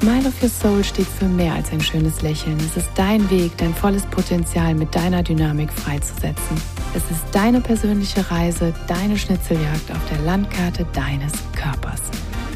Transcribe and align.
Smile 0.00 0.28
of 0.28 0.42
Your 0.42 0.50
Soul 0.50 0.84
steht 0.84 1.06
für 1.06 1.24
mehr 1.24 1.54
als 1.54 1.72
ein 1.72 1.80
schönes 1.80 2.20
Lächeln. 2.20 2.58
Es 2.58 2.76
ist 2.76 2.90
dein 2.96 3.30
Weg, 3.30 3.56
dein 3.56 3.74
volles 3.74 4.02
Potenzial 4.04 4.74
mit 4.74 4.94
deiner 4.94 5.22
Dynamik 5.22 5.72
freizusetzen. 5.72 6.60
Es 6.94 7.02
ist 7.10 7.24
deine 7.32 7.62
persönliche 7.62 8.30
Reise, 8.30 8.74
deine 8.88 9.16
Schnitzeljagd 9.16 9.90
auf 9.90 10.06
der 10.10 10.18
Landkarte 10.18 10.86
deines 10.92 11.32
Körpers. 11.54 12.02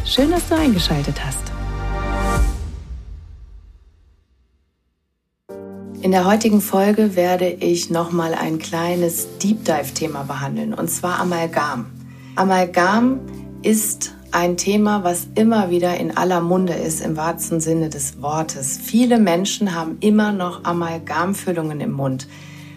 Schön, 0.04 0.30
dass 0.30 0.46
du 0.50 0.56
eingeschaltet 0.56 1.16
hast. 1.24 1.38
In 6.02 6.10
der 6.10 6.26
heutigen 6.26 6.60
Folge 6.60 7.16
werde 7.16 7.48
ich 7.48 7.88
nochmal 7.88 8.34
ein 8.34 8.58
kleines 8.58 9.38
Deep 9.38 9.64
Dive-Thema 9.64 10.24
behandeln, 10.24 10.74
und 10.74 10.90
zwar 10.90 11.18
Amalgam. 11.18 11.86
Amalgam 12.36 13.20
ist 13.62 14.14
ein 14.32 14.56
Thema, 14.56 15.04
was 15.04 15.28
immer 15.34 15.70
wieder 15.70 15.96
in 15.96 16.16
aller 16.16 16.40
Munde 16.40 16.74
ist, 16.74 17.00
im 17.00 17.16
wahrsten 17.16 17.60
Sinne 17.60 17.88
des 17.88 18.22
Wortes. 18.22 18.78
Viele 18.82 19.18
Menschen 19.18 19.74
haben 19.74 19.98
immer 20.00 20.32
noch 20.32 20.64
Amalgamfüllungen 20.64 21.80
im 21.80 21.92
Mund. 21.92 22.28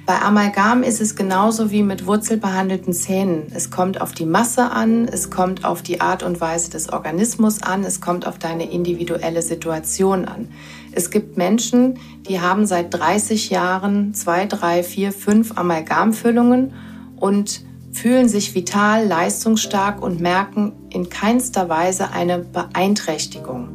Bei 0.05 0.21
Amalgam 0.21 0.83
ist 0.83 0.99
es 0.99 1.15
genauso 1.15 1.71
wie 1.71 1.81
mit 1.81 2.05
wurzelbehandelten 2.05 2.91
Zähnen. 2.91 3.43
Es 3.55 3.71
kommt 3.71 4.01
auf 4.01 4.11
die 4.11 4.25
Masse 4.25 4.69
an, 4.69 5.07
es 5.07 5.29
kommt 5.29 5.63
auf 5.63 5.81
die 5.81 6.01
Art 6.01 6.23
und 6.23 6.41
Weise 6.41 6.69
des 6.71 6.91
Organismus 6.91 7.63
an, 7.63 7.85
es 7.85 8.01
kommt 8.01 8.27
auf 8.27 8.37
deine 8.37 8.69
individuelle 8.69 9.41
Situation 9.41 10.25
an. 10.25 10.49
Es 10.91 11.09
gibt 11.09 11.37
Menschen, 11.37 11.99
die 12.27 12.41
haben 12.41 12.65
seit 12.65 12.93
30 12.93 13.49
Jahren 13.49 14.13
zwei, 14.13 14.45
drei, 14.45 14.83
vier, 14.83 15.13
fünf 15.13 15.57
Amalgamfüllungen 15.57 16.73
und 17.15 17.61
fühlen 17.93 18.27
sich 18.27 18.53
vital, 18.55 19.07
leistungsstark 19.07 20.01
und 20.01 20.19
merken 20.19 20.73
in 20.93 21.09
keinster 21.09 21.69
Weise 21.69 22.11
eine 22.11 22.39
Beeinträchtigung. 22.39 23.69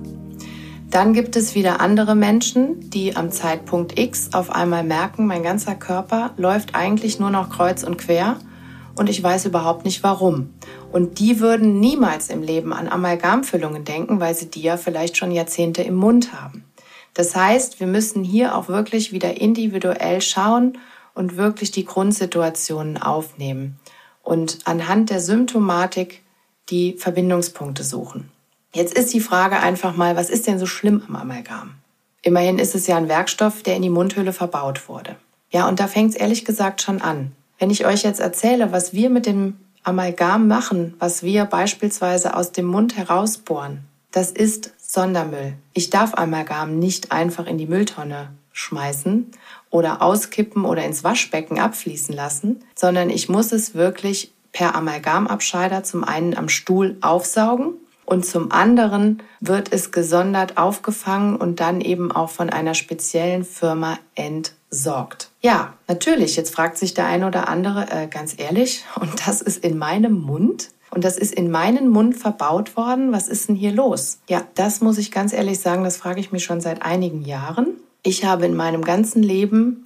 Dann 0.91 1.13
gibt 1.13 1.37
es 1.37 1.55
wieder 1.55 1.81
andere 1.81 2.15
Menschen, 2.15 2.89
die 2.89 3.15
am 3.15 3.31
Zeitpunkt 3.31 3.99
X 3.99 4.31
auf 4.33 4.51
einmal 4.51 4.85
merken, 4.85 5.27
mein 5.27 5.43
ganzer 5.43 5.75
Körper 5.75 6.31
läuft 6.39 6.75
eigentlich 6.75 7.21
nur 7.21 7.31
noch 7.31 7.51
kreuz 7.51 7.83
und 7.83 7.99
quer 7.99 8.39
und 8.97 9.11
ich 9.11 9.23
weiß 9.23 9.45
überhaupt 9.45 9.85
nicht 9.85 10.03
warum. 10.03 10.55
Und 10.91 11.19
die 11.19 11.41
würden 11.41 11.79
niemals 11.79 12.31
im 12.31 12.43
Leben 12.43 12.73
an 12.73 12.89
Amalgamfüllungen 12.89 13.85
denken, 13.85 14.19
weil 14.19 14.35
sie 14.35 14.51
die 14.51 14.63
ja 14.63 14.77
vielleicht 14.79 15.17
schon 15.17 15.31
Jahrzehnte 15.31 15.83
im 15.83 15.95
Mund 15.95 16.33
haben. 16.33 16.65
Das 17.13 17.37
heißt, 17.37 17.81
wir 17.81 17.87
müssen 17.87 18.25
hier 18.25 18.57
auch 18.57 18.69
wirklich 18.69 19.13
wieder 19.13 19.41
individuell 19.41 20.23
schauen 20.23 20.79
und 21.15 21.37
wirklich 21.37 21.71
die 21.71 21.85
Grundsituationen 21.85 22.97
aufnehmen 22.97 23.79
und 24.23 24.61
anhand 24.65 25.11
der 25.11 25.21
Symptomatik 25.21 26.23
die 26.71 26.95
Verbindungspunkte 26.95 27.85
suchen. 27.85 28.31
Jetzt 28.73 28.95
ist 28.95 29.13
die 29.15 29.21
Frage 29.21 29.59
einfach 29.61 29.97
mal, 29.97 30.17
was 30.17 30.31
ist 30.31 30.47
denn 30.47 30.59
so 30.59 30.67
schlimm 30.67 31.03
am 31.09 31.17
Amalgam? 31.17 31.75
Immerhin 32.23 32.59
ist 32.59 32.75
es 32.75 32.87
ja 32.87 32.97
ein 32.97 33.09
Werkstoff, 33.09 33.63
der 33.63 33.77
in 33.77 33.83
die 33.83 33.91
Mundhöhle 33.91 34.33
verbaut 34.33 34.89
wurde. 34.89 35.17
Ja, 35.51 35.69
und 35.69 35.81
da 35.81 35.87
fängt 35.87 36.11
es 36.11 36.17
ehrlich 36.17 36.45
gesagt 36.45 36.83
schon 36.83 37.01
an. 37.01 37.33
Wenn 37.59 37.71
ich 37.71 37.87
euch 37.87 38.03
jetzt 38.03 38.21
erzähle, 38.21 38.73
was 38.73 38.93
wir 38.93 39.09
mit 39.09 39.27
dem 39.27 39.57
Amalgam 39.83 40.47
machen, 40.47 40.95
was 40.99 41.23
wir 41.23 41.45
beispielsweise 41.47 42.37
aus 42.37 42.53
dem 42.53 42.67
Mund 42.67 42.97
herausbohren, 42.97 43.81
das 44.11 44.31
ist 44.31 44.73
Sondermüll. 44.79 45.55
Ich 45.73 45.91
darf 45.91 46.15
Amalgam 46.15 46.79
nicht 46.79 47.13
einfach 47.13 47.47
in 47.47 47.59
die 47.59 47.67
Mülltonne 47.67 48.31
schmeißen 48.53 49.31
oder 49.71 50.03
auskippen 50.03 50.65
oder 50.65 50.85
ins 50.85 51.05
Waschbecken 51.05 51.59
abfließen 51.59 52.15
lassen, 52.15 52.65
sondern 52.75 53.09
ich 53.11 53.29
muss 53.29 53.53
es 53.53 53.75
wirklich 53.75 54.33
per 54.53 54.75
Amalgamabscheider 54.75 55.85
zum 55.85 56.05
einen 56.05 56.37
am 56.37 56.49
Stuhl 56.49 56.97
aufsaugen 57.01 57.75
und 58.09 58.25
zum 58.25 58.51
anderen 58.53 59.23
wird 59.41 59.71
es 59.71 59.93
gesondert 59.93 60.57
aufgefangen 60.57 61.37
und 61.37 61.61
dann 61.61 61.83
eben 61.83 62.11
auch 62.11 62.31
von 62.31 62.49
einer 62.49 62.73
speziellen 62.73 63.45
Firma 63.45 63.99
entsorgt. 64.15 65.31
Ja, 65.43 65.75
natürlich, 65.89 66.35
jetzt 66.35 66.55
fragt 66.55 66.79
sich 66.79 66.95
der 66.95 67.05
eine 67.05 67.27
oder 67.27 67.49
andere 67.49 67.87
äh, 67.91 68.07
ganz 68.07 68.35
ehrlich, 68.39 68.85
und 69.01 69.27
das 69.27 69.43
ist 69.43 69.63
in 69.63 69.77
meinem 69.77 70.15
Mund? 70.15 70.71
Und 70.91 71.05
das 71.05 71.19
ist 71.19 71.35
in 71.35 71.51
meinen 71.51 71.91
Mund 71.91 72.17
verbaut 72.17 72.79
worden. 72.79 73.13
Was 73.13 73.29
ist 73.29 73.51
denn 73.51 73.57
hier 73.57 73.73
los? 73.73 74.21
Ja, 74.27 74.43
das 74.55 74.81
muss 74.81 74.97
ich 74.97 75.11
ganz 75.11 75.35
ehrlich 75.35 75.61
sagen, 75.61 75.85
das 75.85 75.99
frage 75.99 76.19
ich 76.19 76.33
mich 76.33 76.45
schon 76.45 76.63
seit 76.63 76.81
einigen 76.81 77.21
Jahren. 77.27 77.77
Ich 78.03 78.25
habe 78.25 78.47
in 78.47 78.57
meinem 78.57 78.83
ganzen 78.83 79.23
Leben 79.23 79.85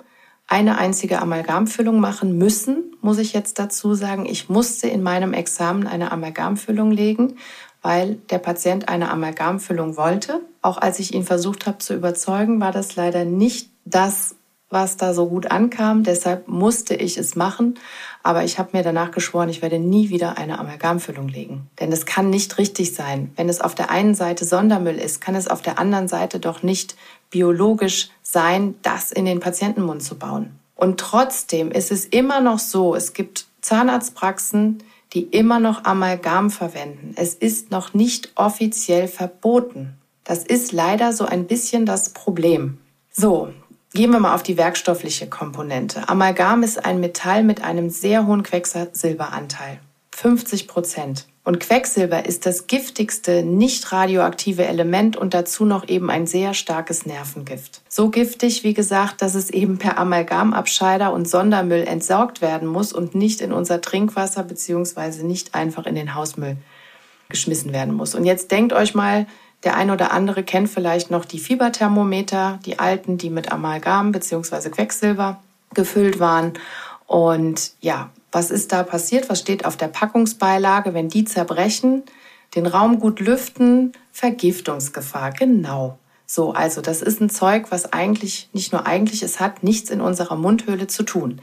eine 0.53 0.77
einzige 0.77 1.23
Amalgamfüllung 1.23 1.99
machen 1.99 2.37
müssen, 2.37 2.95
muss 3.01 3.17
ich 3.17 3.33
jetzt 3.33 3.59
dazu 3.59 3.95
sagen. 3.95 4.27
Ich 4.27 4.51
musste 4.51 4.87
in 4.87 5.03
meinem 5.03 5.33
Examen 5.33 5.87
eine 5.87 6.13
Amalgamfüllung 6.13 6.91
legen, 6.91 7.39
weil 7.81 8.17
der 8.29 8.37
Patient 8.37 8.87
eine 8.87 9.11
Amalgamfüllung 9.11 9.97
wollte. 9.97 10.43
Auch 10.61 10.77
als 10.77 10.99
ich 10.99 11.15
ihn 11.15 11.25
versucht 11.25 11.67
habe 11.67 11.79
zu 11.79 11.95
überzeugen, 11.95 12.61
war 12.61 12.71
das 12.71 12.97
leider 12.97 13.25
nicht 13.25 13.71
das, 13.87 14.35
was 14.69 14.99
da 14.99 15.15
so 15.15 15.27
gut 15.27 15.51
ankam. 15.51 16.03
Deshalb 16.03 16.49
musste 16.49 16.97
ich 16.97 17.17
es 17.17 17.35
machen. 17.35 17.79
Aber 18.23 18.45
ich 18.45 18.59
habe 18.59 18.77
mir 18.77 18.83
danach 18.83 19.11
geschworen, 19.11 19.49
ich 19.49 19.63
werde 19.63 19.79
nie 19.79 20.11
wieder 20.11 20.37
eine 20.37 20.59
Amalgamfüllung 20.59 21.29
legen. 21.29 21.71
Denn 21.81 21.91
es 21.93 22.05
kann 22.05 22.29
nicht 22.29 22.59
richtig 22.59 22.95
sein. 22.95 23.33
Wenn 23.37 23.49
es 23.49 23.63
auf 23.63 23.75
der 23.75 23.91
einen 23.91 24.15
Seite 24.15 24.45
Sondermüll 24.45 24.99
ist, 24.99 25.23
kann 25.23 25.35
es 25.35 25.49
auf 25.49 25.63
der 25.63 25.79
anderen 25.79 26.09
Seite 26.09 26.41
doch 26.41 26.63
nicht 26.63 26.95
biologisch 27.31 28.11
sein, 28.33 28.75
das 28.83 29.13
in 29.13 29.25
den 29.25 29.41
Patientenmund 29.41 30.03
zu 30.03 30.19
bauen. 30.19 30.59
Und 30.75 30.99
trotzdem 30.99 31.71
ist 31.71 31.93
es 31.93 32.05
immer 32.07 32.41
noch 32.41 32.59
so, 32.59 32.95
es 32.95 33.13
gibt 33.13 33.47
Zahnarztpraxen, 33.61 34.83
die 35.13 35.23
immer 35.23 35.61
noch 35.61 35.85
Amalgam 35.85 36.51
verwenden. 36.51 37.15
Es 37.17 37.35
ist 37.35 37.71
noch 37.71 37.95
nicht 37.95 38.33
offiziell 38.35 39.07
verboten. 39.07 39.95
Das 40.25 40.45
ist 40.45 40.73
leider 40.73 41.13
so 41.13 41.25
ein 41.25 41.47
bisschen 41.47 41.87
das 41.87 42.11
Problem. 42.11 42.79
So, 43.13 43.53
Gehen 43.95 44.11
wir 44.11 44.21
mal 44.21 44.35
auf 44.35 44.43
die 44.43 44.57
werkstoffliche 44.57 45.27
Komponente. 45.29 46.09
Amalgam 46.09 46.63
ist 46.63 46.83
ein 46.83 46.99
Metall 47.01 47.45
mit 47.45 47.63
einem 47.63 47.91
sehr 47.91 48.27
hohen 48.27 48.43
Quecksilberanteil. 48.43 49.81
50 50.13 50.67
Prozent. 50.67 51.27
Und 51.45 51.59
Quecksilber 51.59 52.25
ist 52.25 52.47
das 52.47 52.69
giftigste 52.69 53.43
nicht 53.43 53.91
radioaktive 53.91 54.65
Element 54.65 55.17
und 55.17 55.35
dazu 55.35 55.65
noch 55.65 55.89
eben 55.89 56.09
ein 56.09 56.29
sehr 56.29 56.55
starkes 56.55 57.05
Nervengift. 57.05 57.83
So 57.89 58.11
giftig, 58.11 58.63
wie 58.63 58.75
gesagt, 58.75 59.23
dass 59.23 59.35
es 59.35 59.51
eben 59.51 59.79
per 59.79 59.99
Amalgamabscheider 59.99 61.13
und 61.13 61.29
Sondermüll 61.29 61.83
entsorgt 61.83 62.43
werden 62.43 62.69
muss 62.69 62.93
und 62.93 63.17
nicht 63.17 63.41
in 63.41 63.53
unser 63.53 63.81
Trinkwasser 63.81 64.45
beziehungsweise 64.45 65.27
nicht 65.27 65.55
einfach 65.57 65.87
in 65.87 65.97
den 65.97 66.15
Hausmüll 66.15 66.59
geschmissen 67.29 67.73
werden 67.73 67.95
muss. 67.95 68.15
Und 68.15 68.25
jetzt 68.25 68.53
denkt 68.53 68.73
euch 68.73 68.95
mal, 68.95 69.27
der 69.65 69.77
ein 69.77 69.91
oder 69.91 70.13
andere 70.13 70.45
kennt 70.45 70.69
vielleicht 70.69 71.11
noch 71.11 71.25
die 71.25 71.39
Fieberthermometer, 71.41 72.61
die 72.65 72.79
alten, 72.79 73.19
die 73.19 73.31
mit 73.31 73.51
Amalgam 73.51 74.13
bzw. 74.13 74.71
Quecksilber 74.71 75.43
gefüllt 75.75 76.21
waren. 76.21 76.53
Und 77.07 77.73
ja, 77.81 78.11
was 78.33 78.51
ist 78.51 78.73
da 78.73 78.83
passiert? 78.83 79.29
Was 79.29 79.41
steht 79.41 79.65
auf 79.65 79.77
der 79.77 79.89
Packungsbeilage? 79.89 80.95
Wenn 80.95 81.09
die 81.09 81.25
zerbrechen, 81.25 82.03
den 82.55 82.67
Raum 82.67 82.99
gut 82.99 83.21
lüften, 83.21 83.93
Vergiftungsgefahr. 84.11 85.33
Genau. 85.33 85.99
So, 86.27 86.53
also 86.53 86.81
das 86.81 87.03
ist 87.03 87.21
ein 87.21 87.31
Zeug, 87.31 87.67
was 87.71 87.93
eigentlich, 87.93 88.49
nicht 88.55 88.73
nur 88.73 88.87
eigentlich, 88.87 89.23
es 89.23 89.39
hat 89.39 89.63
nichts 89.63 89.91
in 89.91 90.01
unserer 90.01 90.37
Mundhöhle 90.37 90.87
zu 90.87 91.03
tun. 91.03 91.41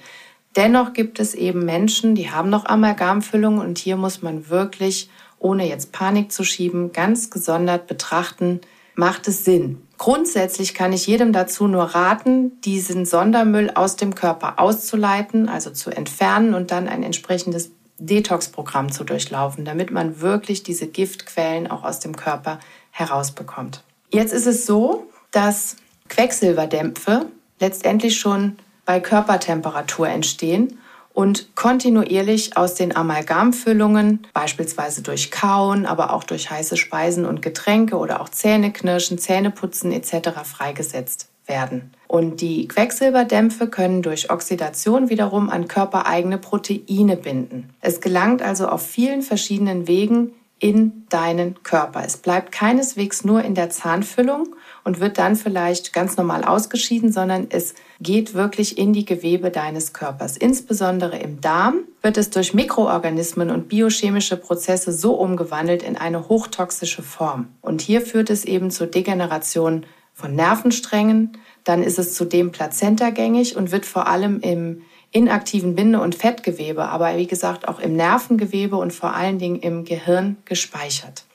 Dennoch 0.56 0.94
gibt 0.94 1.20
es 1.20 1.36
eben 1.36 1.64
Menschen, 1.64 2.16
die 2.16 2.32
haben 2.32 2.50
noch 2.50 2.66
Amalgamfüllungen 2.66 3.62
und 3.62 3.78
hier 3.78 3.98
muss 3.98 4.24
man 4.24 4.50
wirklich 4.50 5.10
ohne 5.38 5.68
jetzt 5.68 5.92
Panik 5.92 6.32
zu 6.32 6.44
schieben, 6.44 6.92
ganz 6.92 7.30
gesondert 7.30 7.88
betrachten, 7.88 8.62
macht 9.00 9.28
es 9.28 9.46
Sinn. 9.46 9.82
Grundsätzlich 9.98 10.74
kann 10.74 10.94
ich 10.94 11.08
jedem 11.08 11.34
dazu 11.34 11.68
nur 11.68 11.84
raten, 11.84 12.62
diesen 12.62 13.06
Sondermüll 13.06 13.72
aus 13.74 13.96
dem 13.96 14.14
Körper 14.14 14.60
auszuleiten, 14.60 15.50
also 15.50 15.72
zu 15.72 15.90
entfernen 15.90 16.54
und 16.54 16.72
dann 16.72 16.88
ein 16.88 17.02
entsprechendes 17.02 17.72
Detox-Programm 17.98 18.92
zu 18.92 19.04
durchlaufen, 19.04 19.66
damit 19.66 19.92
man 19.92 20.22
wirklich 20.22 20.64
diese 20.64 20.88
Giftquellen 20.88 21.70
auch 21.70 21.84
aus 21.84 22.00
dem 22.00 22.16
Körper 22.16 22.60
herausbekommt. 22.92 23.84
Jetzt 24.12 24.34
ist 24.34 24.46
es 24.48 24.66
so, 24.66 25.10
dass 25.32 25.78
Quecksilberdämpfe 26.08 27.26
letztendlich 27.60 28.20
schon 28.20 28.58
bei 28.86 29.00
Körpertemperatur 29.00 30.08
entstehen 30.08 30.80
und 31.20 31.54
kontinuierlich 31.54 32.56
aus 32.56 32.76
den 32.76 32.96
Amalgamfüllungen, 32.96 34.26
beispielsweise 34.34 35.02
durch 35.02 35.32
Kauen, 35.32 35.86
aber 35.86 36.14
auch 36.14 36.24
durch 36.24 36.50
heiße 36.50 36.78
Speisen 36.78 37.26
und 37.26 37.42
Getränke 37.42 37.98
oder 37.98 38.22
auch 38.22 38.30
Zähneknirschen, 38.30 39.18
Zähneputzen 39.18 39.92
etc. 39.92 40.30
freigesetzt 40.46 41.28
werden. 41.46 41.92
Und 42.08 42.40
die 42.40 42.70
Quecksilberdämpfe 42.70 43.68
können 43.68 44.02
durch 44.02 44.32
Oxidation 44.32 45.10
wiederum 45.10 45.50
an 45.50 45.68
körpereigene 45.68 46.38
Proteine 46.38 47.18
binden. 47.18 47.74
Es 47.82 48.00
gelangt 48.00 48.42
also 48.42 48.70
auf 48.70 48.82
vielen 48.82 49.22
verschiedenen 49.22 49.90
Wegen 49.90 50.32
in 50.58 51.06
deinen 51.10 51.62
Körper. 51.64 52.02
Es 52.06 52.16
bleibt 52.16 52.54
keineswegs 52.54 53.26
nur 53.26 53.44
in 53.44 53.56
der 53.56 53.70
Zahnfüllung 53.70 54.56
und 54.90 55.00
wird 55.00 55.20
dann 55.20 55.36
vielleicht 55.36 55.94
ganz 55.94 56.18
normal 56.18 56.44
ausgeschieden, 56.44 57.12
sondern 57.12 57.46
es 57.52 57.76
geht 58.02 58.34
wirklich 58.34 58.80
in 58.80 58.92
die 58.92 59.06
Gewebe 59.06 59.52
deines 59.52 59.94
Körpers. 59.94 60.36
Insbesondere 60.36 61.20
im 61.20 61.42
Darm 61.42 61.82
wird 62.02 62.18
es 62.18 62.32
durch 62.32 62.56
Mikroorganismen 62.56 63.52
und 63.52 63.70
biochemische 63.70 64.36
Prozesse 64.36 64.92
so 64.92 65.14
umgewandelt 65.14 65.84
in 65.84 65.96
eine 65.96 66.28
hochtoxische 66.28 67.04
Form. 67.04 67.50
Und 67.62 67.82
hier 67.82 68.02
führt 68.02 68.32
es 68.32 68.46
eben 68.46 68.72
zur 68.72 68.88
Degeneration 68.88 69.86
von 70.16 70.34
Nervensträngen. 70.36 71.38
Dann 71.66 71.84
ist 71.84 72.00
es 72.00 72.16
zudem 72.16 72.52
plazentagängig 72.52 73.58
und 73.58 73.72
wird 73.72 73.86
vor 73.86 74.08
allem 74.08 74.40
im 74.40 74.82
inaktiven 75.12 75.76
Binde- 75.76 76.02
und 76.02 76.16
Fettgewebe, 76.16 76.86
aber 76.86 77.16
wie 77.16 77.28
gesagt 77.28 77.68
auch 77.68 77.80
im 77.80 77.96
Nervengewebe 77.96 78.76
und 78.76 78.92
vor 78.92 79.14
allen 79.14 79.38
Dingen 79.38 79.60
im 79.60 79.86
Gehirn 79.86 80.38
gespeichert. 80.46 81.26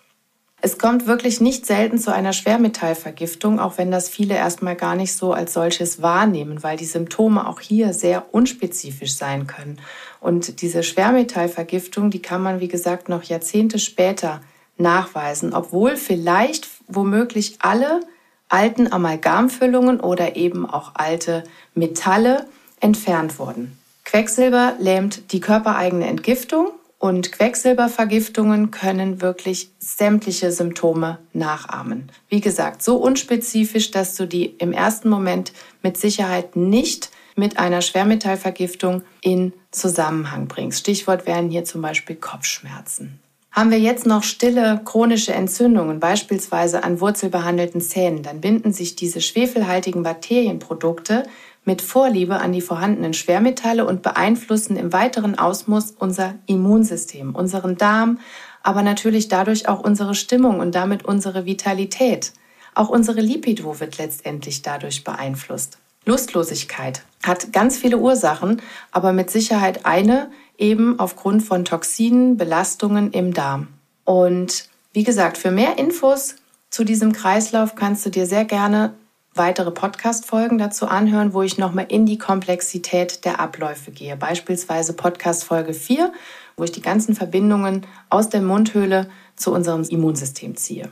Es 0.65 0.79
kommt 0.79 1.07
wirklich 1.07 1.43
nicht 1.43 1.67
selten 1.67 1.99
zu 1.99 2.11
einer 2.11 2.33
Schwermetallvergiftung, 2.33 3.61
auch 3.61 3.77
wenn 3.77 3.91
das 3.91 4.09
viele 4.09 4.35
erstmal 4.35 4.77
gar 4.77 4.97
nicht 4.97 5.13
so 5.13 5.35
als 5.35 5.53
solches 5.53 6.01
wahrnehmen, 6.01 6.63
weil 6.63 6.79
die 6.79 6.87
Symptome 6.87 7.47
auch 7.47 7.61
hier 7.61 7.93
sehr 7.93 8.25
unspezifisch 8.33 9.15
sein 9.15 9.47
können. 9.47 9.79
Und 10.21 10.63
diese 10.63 10.83
Schwermetallvergiftung, 10.83 12.09
die 12.09 12.23
kann 12.23 12.43
man, 12.43 12.61
wie 12.61 12.69
gesagt, 12.69 13.11
noch 13.11 13.25
Jahrzehnte 13.25 13.79
später 13.79 14.41
nachweisen, 14.79 15.53
obwohl 15.53 15.99
vielleicht 15.99 16.67
womöglich 16.89 17.59
alle 17.59 18.01
alten 18.49 18.91
Amalgamfüllungen 18.91 20.01
oder 20.01 20.35
eben 20.35 20.65
auch 20.65 20.93
alte 20.95 21.45
Metalle 21.75 22.47
entfernt 22.81 23.39
wurden. 23.39 23.77
Quecksilber 24.07 24.77
lähmt 24.79 25.31
die 25.33 25.41
körpereigene 25.41 26.07
Entgiftung 26.07 26.71
und 27.05 27.33
Quecksilbervergiftungen 27.33 28.71
können 28.71 29.21
wirklich 29.21 29.69
sämtliche 29.79 30.51
Symptome 30.51 31.19
nachahmen. 31.35 32.11
Wie 32.31 32.41
gesagt, 32.41 32.83
so 32.83 32.97
unspezifisch, 32.97 33.91
dass 33.91 34.15
du 34.15 34.27
die 34.27 34.47
im 34.47 34.73
ersten 34.73 35.11
Moment 35.11 35.53
mit 35.83 35.99
Sicherheit 35.99 36.57
nicht 36.57 37.11
mit 37.37 37.59
einer 37.59 37.83
Schwermetallvergiftung 37.83 39.03
in 39.21 39.53
Zusammenhang 39.71 40.49
bringst. 40.49 40.79
Stichwort 40.79 41.27
wären 41.27 41.51
hier 41.51 41.65
zum 41.65 41.83
Beispiel 41.83 42.17
Kopfschmerzen. 42.17 43.21
Haben 43.53 43.71
wir 43.71 43.79
jetzt 43.79 44.07
noch 44.07 44.23
stille 44.23 44.81
chronische 44.83 45.35
Entzündungen, 45.35 46.01
beispielsweise 46.01 46.85
an 46.85 47.01
wurzelbehandelten 47.01 47.83
Zähnen, 47.83 48.23
dann 48.23 48.41
binden 48.41 48.73
sich 48.73 48.97
diese 48.97 49.21
schwefelhaltigen 49.21 50.03
Bakterienprodukte 50.03 51.25
mit 51.65 51.83
Vorliebe 51.83 52.41
an 52.41 52.53
die 52.53 52.61
vorhandenen 52.61 53.15
Schwermetalle 53.15 53.87
und 53.87 54.03
beeinflussen 54.03 54.77
im 54.77 54.93
weiteren 54.93 55.39
Ausmaß 55.39 55.95
unser 55.99 56.35
Immunsystem, 56.47 57.35
unseren 57.35 57.77
Darm, 57.77 58.19
aber 58.63 58.83
natürlich 58.83 59.29
dadurch 59.29 59.69
auch 59.69 59.81
unsere 59.81 60.15
Stimmung 60.15 60.61
und 60.61 60.75
damit 60.75 61.05
unsere 61.05 61.47
Vitalität. 61.47 62.33
Auch 62.75 62.89
unsere 62.89 63.21
Lipido 63.21 63.79
wird 63.81 63.99
letztendlich 63.99 64.63
dadurch 64.63 65.05
beeinflusst. 65.05 65.79
Lustlosigkeit 66.07 67.03
hat 67.23 67.53
ganz 67.53 67.79
viele 67.79 67.99
Ursachen, 67.99 68.61
aber 68.91 69.13
mit 69.13 69.31
Sicherheit 69.31 69.87
eine 69.87 70.31
eben 70.59 70.99
aufgrund 70.99 71.43
von 71.43 71.65
Toxinen, 71.65 72.37
Belastungen 72.37 73.13
im 73.13 73.33
Darm. 73.33 73.69
Und 74.05 74.69
wie 74.93 75.05
gesagt, 75.05 75.39
für 75.39 75.51
mehr 75.51 75.79
Infos 75.79 76.37
zu 76.71 76.85
diesem 76.85 77.13
Kreislauf 77.13 77.75
kannst 77.75 78.05
du 78.05 78.11
dir 78.11 78.27
sehr 78.27 78.45
gerne 78.45 78.95
weitere 79.35 79.71
Podcast-Folgen 79.71 80.59
dazu 80.59 80.87
anhören, 80.87 81.35
wo 81.35 81.43
ich 81.43 81.59
nochmal 81.59 81.87
in 81.89 82.07
die 82.07 82.19
Komplexität 82.19 83.25
der 83.25 83.41
Abläufe 83.41 83.91
gehe. 83.91 84.17
Beispielsweise 84.17 84.93
Podcast-Folge 84.93 85.75
4, 85.75 86.13
wo 86.57 86.65
ich 86.65 86.73
die 86.73 86.83
ganzen 86.83 87.15
Verbindungen 87.15 87.87
aus 88.11 88.29
der 88.29 88.43
Mundhöhle 88.43 89.09
zu 89.37 89.53
unserem 89.53 89.83
Immunsystem 89.83 90.57
ziehe. 90.57 90.89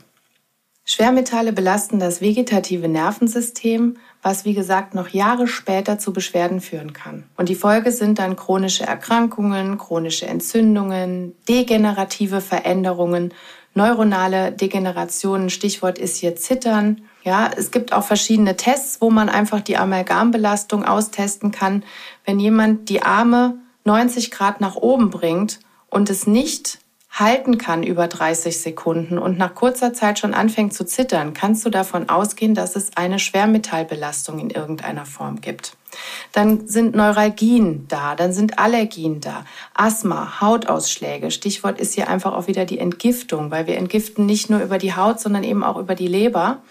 Schwermetalle 0.85 1.53
belasten 1.53 1.99
das 1.99 2.19
vegetative 2.19 2.89
Nervensystem, 2.89 3.95
was 4.21 4.43
wie 4.43 4.53
gesagt 4.53 4.95
noch 4.95 5.07
Jahre 5.09 5.47
später 5.47 5.97
zu 5.97 6.11
Beschwerden 6.11 6.59
führen 6.59 6.91
kann. 6.91 7.23
Und 7.37 7.47
die 7.47 7.55
Folge 7.55 7.93
sind 7.93 8.19
dann 8.19 8.35
chronische 8.35 8.83
Erkrankungen, 8.83 9.77
chronische 9.77 10.27
Entzündungen, 10.27 11.35
degenerative 11.47 12.41
Veränderungen, 12.41 13.33
neuronale 13.73 14.51
Degenerationen. 14.51 15.49
Stichwort 15.49 15.97
ist 15.97 16.17
hier 16.17 16.35
Zittern, 16.35 17.01
ja, 17.23 17.49
es 17.55 17.71
gibt 17.71 17.93
auch 17.93 18.03
verschiedene 18.03 18.57
Tests, 18.57 18.99
wo 18.99 19.09
man 19.09 19.29
einfach 19.29 19.61
die 19.61 19.77
Amalgambelastung 19.77 20.83
austesten 20.83 21.51
kann. 21.51 21.83
Wenn 22.25 22.39
jemand 22.39 22.89
die 22.89 23.01
Arme 23.01 23.57
90 23.85 24.29
Grad 24.29 24.61
nach 24.61 24.75
oben 24.75 25.09
bringt 25.09 25.59
und 25.89 26.09
es 26.09 26.27
nicht 26.27 26.79
halten 27.13 27.59
kann 27.59 27.83
über 27.83 28.07
30 28.07 28.59
Sekunden 28.59 29.19
und 29.19 29.37
nach 29.37 29.53
kurzer 29.53 29.93
Zeit 29.93 30.17
schon 30.17 30.33
anfängt 30.33 30.73
zu 30.73 30.83
zittern, 30.83 31.33
kannst 31.33 31.63
du 31.63 31.69
davon 31.69 32.09
ausgehen, 32.09 32.55
dass 32.55 32.75
es 32.75 32.97
eine 32.97 33.19
Schwermetallbelastung 33.19 34.39
in 34.39 34.49
irgendeiner 34.49 35.05
Form 35.05 35.39
gibt. 35.39 35.77
Dann 36.31 36.67
sind 36.67 36.95
Neuralgien 36.95 37.87
da, 37.87 38.15
dann 38.15 38.33
sind 38.33 38.57
Allergien 38.57 39.21
da, 39.21 39.45
Asthma, 39.75 40.41
Hautausschläge. 40.41 41.29
Stichwort 41.29 41.79
ist 41.79 41.93
hier 41.93 42.09
einfach 42.09 42.33
auch 42.33 42.47
wieder 42.47 42.65
die 42.65 42.79
Entgiftung, 42.79 43.51
weil 43.51 43.67
wir 43.67 43.77
entgiften 43.77 44.25
nicht 44.25 44.49
nur 44.49 44.61
über 44.61 44.79
die 44.79 44.95
Haut, 44.95 45.19
sondern 45.19 45.43
eben 45.43 45.63
auch 45.63 45.77
über 45.77 45.93
die 45.93 46.07
Leber 46.07 46.63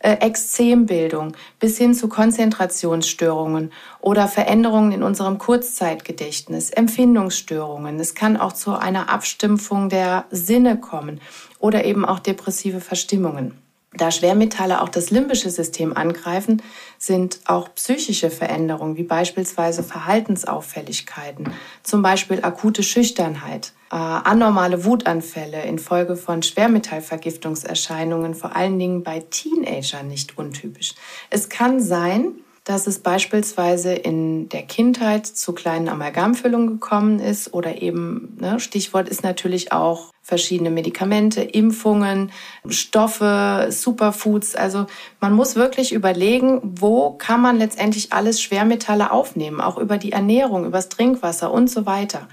äh, 0.00 0.14
Exzembildung 0.14 1.34
bis 1.58 1.78
hin 1.78 1.94
zu 1.94 2.08
Konzentrationsstörungen 2.08 3.72
oder 4.00 4.28
Veränderungen 4.28 4.92
in 4.92 5.02
unserem 5.02 5.38
Kurzzeitgedächtnis, 5.38 6.70
Empfindungsstörungen. 6.70 8.00
Es 8.00 8.14
kann 8.14 8.36
auch 8.36 8.52
zu 8.52 8.72
einer 8.72 9.08
Abstimpfung 9.10 9.88
der 9.88 10.24
Sinne 10.30 10.78
kommen 10.78 11.20
oder 11.58 11.84
eben 11.84 12.04
auch 12.04 12.18
depressive 12.18 12.80
Verstimmungen. 12.80 13.58
Da 13.92 14.12
Schwermetalle 14.12 14.82
auch 14.82 14.88
das 14.88 15.10
limbische 15.10 15.50
System 15.50 15.96
angreifen, 15.96 16.62
sind 16.96 17.40
auch 17.46 17.74
psychische 17.74 18.30
Veränderungen 18.30 18.96
wie 18.96 19.02
beispielsweise 19.02 19.82
Verhaltensauffälligkeiten, 19.82 21.52
zum 21.82 22.00
Beispiel 22.00 22.44
akute 22.44 22.84
Schüchternheit, 22.84 23.72
äh, 23.90 23.96
anormale 23.96 24.84
Wutanfälle 24.84 25.62
infolge 25.62 26.14
von 26.14 26.44
Schwermetallvergiftungserscheinungen, 26.44 28.34
vor 28.34 28.54
allen 28.54 28.78
Dingen 28.78 29.02
bei 29.02 29.24
Teenagern 29.28 30.06
nicht 30.06 30.38
untypisch. 30.38 30.94
Es 31.28 31.48
kann 31.48 31.80
sein, 31.80 32.34
dass 32.70 32.86
es 32.86 33.00
beispielsweise 33.00 33.92
in 33.92 34.48
der 34.48 34.62
Kindheit 34.62 35.26
zu 35.26 35.52
kleinen 35.52 35.88
Amalgamfüllungen 35.88 36.68
gekommen 36.68 37.18
ist 37.18 37.52
oder 37.52 37.82
eben, 37.82 38.36
ne, 38.40 38.60
Stichwort 38.60 39.08
ist 39.08 39.24
natürlich 39.24 39.72
auch 39.72 40.12
verschiedene 40.22 40.70
Medikamente, 40.70 41.42
Impfungen, 41.42 42.30
Stoffe, 42.68 43.66
Superfoods. 43.70 44.54
Also 44.54 44.86
man 45.18 45.32
muss 45.32 45.56
wirklich 45.56 45.92
überlegen, 45.92 46.60
wo 46.62 47.10
kann 47.10 47.40
man 47.40 47.58
letztendlich 47.58 48.12
alles 48.12 48.40
Schwermetalle 48.40 49.10
aufnehmen, 49.10 49.60
auch 49.60 49.76
über 49.76 49.98
die 49.98 50.12
Ernährung, 50.12 50.64
übers 50.64 50.88
Trinkwasser 50.88 51.50
und 51.50 51.68
so 51.68 51.86
weiter. 51.86 52.28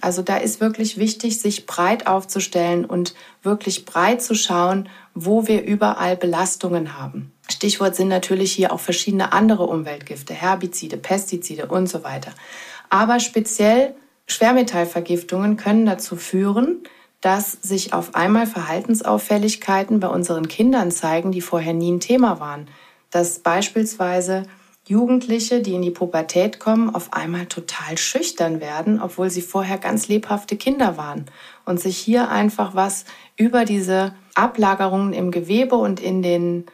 Also 0.00 0.22
da 0.22 0.38
ist 0.38 0.62
wirklich 0.62 0.96
wichtig, 0.96 1.38
sich 1.38 1.66
breit 1.66 2.06
aufzustellen 2.06 2.86
und 2.86 3.14
wirklich 3.42 3.84
breit 3.84 4.22
zu 4.22 4.34
schauen, 4.34 4.88
wo 5.14 5.46
wir 5.46 5.62
überall 5.64 6.16
Belastungen 6.16 6.98
haben. 6.98 7.31
Stichwort 7.50 7.96
sind 7.96 8.08
natürlich 8.08 8.52
hier 8.52 8.72
auch 8.72 8.80
verschiedene 8.80 9.32
andere 9.32 9.64
Umweltgifte, 9.64 10.34
Herbizide, 10.34 10.96
Pestizide 10.96 11.66
und 11.66 11.88
so 11.88 12.04
weiter. 12.04 12.32
Aber 12.88 13.20
speziell 13.20 13.94
Schwermetallvergiftungen 14.26 15.56
können 15.56 15.86
dazu 15.86 16.16
führen, 16.16 16.82
dass 17.20 17.52
sich 17.52 17.92
auf 17.92 18.14
einmal 18.14 18.46
Verhaltensauffälligkeiten 18.46 20.00
bei 20.00 20.08
unseren 20.08 20.48
Kindern 20.48 20.90
zeigen, 20.90 21.32
die 21.32 21.40
vorher 21.40 21.72
nie 21.72 21.92
ein 21.92 22.00
Thema 22.00 22.40
waren. 22.40 22.68
Dass 23.10 23.38
beispielsweise 23.38 24.44
Jugendliche, 24.84 25.62
die 25.62 25.74
in 25.74 25.82
die 25.82 25.92
Pubertät 25.92 26.58
kommen, 26.58 26.92
auf 26.92 27.12
einmal 27.12 27.46
total 27.46 27.96
schüchtern 27.96 28.60
werden, 28.60 29.00
obwohl 29.00 29.30
sie 29.30 29.42
vorher 29.42 29.78
ganz 29.78 30.08
lebhafte 30.08 30.56
Kinder 30.56 30.96
waren. 30.96 31.26
Und 31.64 31.78
sich 31.78 31.96
hier 31.96 32.30
einfach 32.30 32.74
was 32.74 33.04
über 33.36 33.64
diese 33.64 34.14
Ablagerungen 34.34 35.12
im 35.12 35.30
Gewebe 35.30 35.76
und 35.76 36.00
in 36.00 36.22
den 36.22 36.66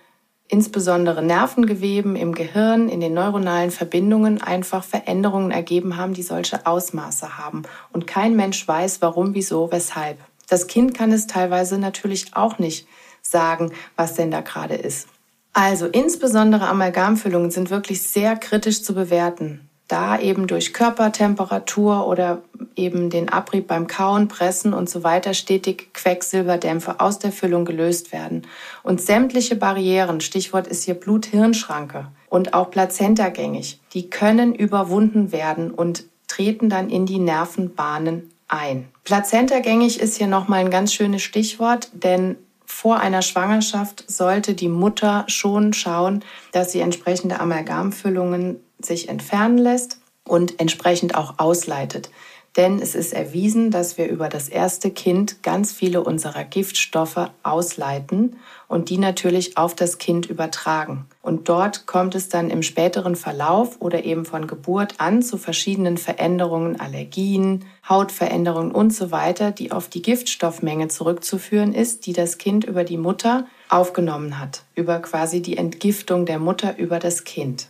insbesondere 0.48 1.22
Nervengeweben 1.22 2.16
im 2.16 2.34
Gehirn, 2.34 2.88
in 2.88 3.00
den 3.00 3.14
neuronalen 3.14 3.70
Verbindungen 3.70 4.42
einfach 4.42 4.82
Veränderungen 4.82 5.50
ergeben 5.50 5.96
haben, 5.96 6.14
die 6.14 6.22
solche 6.22 6.66
Ausmaße 6.66 7.38
haben. 7.38 7.62
Und 7.92 8.06
kein 8.06 8.34
Mensch 8.34 8.66
weiß, 8.66 9.02
warum, 9.02 9.34
wieso, 9.34 9.70
weshalb. 9.70 10.18
Das 10.48 10.66
Kind 10.66 10.94
kann 10.94 11.12
es 11.12 11.26
teilweise 11.26 11.78
natürlich 11.78 12.34
auch 12.34 12.58
nicht 12.58 12.88
sagen, 13.20 13.72
was 13.96 14.14
denn 14.14 14.30
da 14.30 14.40
gerade 14.40 14.74
ist. 14.74 15.08
Also 15.52 15.86
insbesondere 15.86 16.66
Amalgamfüllungen 16.66 17.50
sind 17.50 17.70
wirklich 17.70 18.02
sehr 18.02 18.36
kritisch 18.36 18.82
zu 18.82 18.94
bewerten, 18.94 19.67
da 19.88 20.18
eben 20.20 20.46
durch 20.46 20.74
Körpertemperatur 20.74 22.06
oder 22.06 22.42
eben 22.76 23.10
den 23.10 23.30
Abrieb 23.30 23.66
beim 23.66 23.86
Kauen, 23.86 24.28
Pressen 24.28 24.74
und 24.74 24.88
so 24.88 25.02
weiter 25.02 25.34
stetig 25.34 25.92
Quecksilberdämpfe 25.94 27.00
aus 27.00 27.18
der 27.18 27.32
Füllung 27.32 27.64
gelöst 27.64 28.12
werden. 28.12 28.46
Und 28.82 29.00
sämtliche 29.00 29.56
Barrieren, 29.56 30.20
Stichwort 30.20 30.66
ist 30.66 30.84
hier 30.84 30.94
Blut-Hirn-Schranke 30.94 32.08
und 32.28 32.54
auch 32.54 32.70
plazentagängig, 32.70 33.80
die 33.94 34.10
können 34.10 34.54
überwunden 34.54 35.32
werden 35.32 35.70
und 35.70 36.04
treten 36.28 36.68
dann 36.68 36.90
in 36.90 37.06
die 37.06 37.18
Nervenbahnen 37.18 38.30
ein. 38.46 38.88
Plazentagängig 39.04 40.00
ist 40.00 40.18
hier 40.18 40.26
nochmal 40.26 40.60
ein 40.60 40.70
ganz 40.70 40.92
schönes 40.92 41.22
Stichwort, 41.22 41.88
denn 41.92 42.36
vor 42.66 43.00
einer 43.00 43.22
Schwangerschaft 43.22 44.04
sollte 44.06 44.52
die 44.54 44.68
Mutter 44.68 45.24
schon 45.26 45.72
schauen, 45.72 46.22
dass 46.52 46.72
sie 46.72 46.80
entsprechende 46.80 47.40
Amalgamfüllungen 47.40 48.60
sich 48.80 49.08
entfernen 49.08 49.58
lässt 49.58 49.98
und 50.24 50.60
entsprechend 50.60 51.14
auch 51.14 51.34
ausleitet. 51.38 52.10
Denn 52.56 52.80
es 52.80 52.96
ist 52.96 53.12
erwiesen, 53.12 53.70
dass 53.70 53.98
wir 53.98 54.08
über 54.08 54.28
das 54.28 54.48
erste 54.48 54.90
Kind 54.90 55.44
ganz 55.44 55.70
viele 55.70 56.02
unserer 56.02 56.42
Giftstoffe 56.42 57.30
ausleiten 57.44 58.36
und 58.66 58.90
die 58.90 58.98
natürlich 58.98 59.56
auf 59.56 59.76
das 59.76 59.98
Kind 59.98 60.26
übertragen. 60.26 61.06
Und 61.22 61.48
dort 61.48 61.86
kommt 61.86 62.16
es 62.16 62.28
dann 62.28 62.50
im 62.50 62.64
späteren 62.64 63.14
Verlauf 63.14 63.80
oder 63.80 64.04
eben 64.04 64.24
von 64.24 64.48
Geburt 64.48 64.94
an 64.98 65.22
zu 65.22 65.38
verschiedenen 65.38 65.98
Veränderungen, 65.98 66.80
Allergien, 66.80 67.64
Hautveränderungen 67.88 68.72
und 68.72 68.92
so 68.92 69.12
weiter, 69.12 69.52
die 69.52 69.70
auf 69.70 69.88
die 69.88 70.02
Giftstoffmenge 70.02 70.88
zurückzuführen 70.88 71.74
ist, 71.74 72.06
die 72.06 72.12
das 72.12 72.38
Kind 72.38 72.64
über 72.64 72.82
die 72.82 72.98
Mutter 72.98 73.46
aufgenommen 73.68 74.40
hat, 74.40 74.64
über 74.74 74.98
quasi 74.98 75.42
die 75.42 75.58
Entgiftung 75.58 76.26
der 76.26 76.40
Mutter 76.40 76.76
über 76.76 76.98
das 76.98 77.22
Kind. 77.22 77.68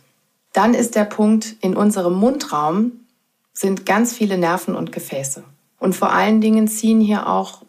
Dann 0.53 0.73
ist 0.73 0.95
der 0.95 1.05
Punkt 1.05 1.55
in 1.61 1.75
unserem 1.75 2.13
Mundraum, 2.13 2.91
sind 3.53 3.85
ganz 3.85 4.13
viele 4.13 4.37
Nerven 4.37 4.75
und 4.75 4.91
Gefäße. 4.91 5.43
Und 5.79 5.95
vor 5.95 6.11
allen 6.11 6.41
Dingen 6.41 6.67
ziehen 6.67 6.99
hier 6.99 7.27
auch 7.27 7.63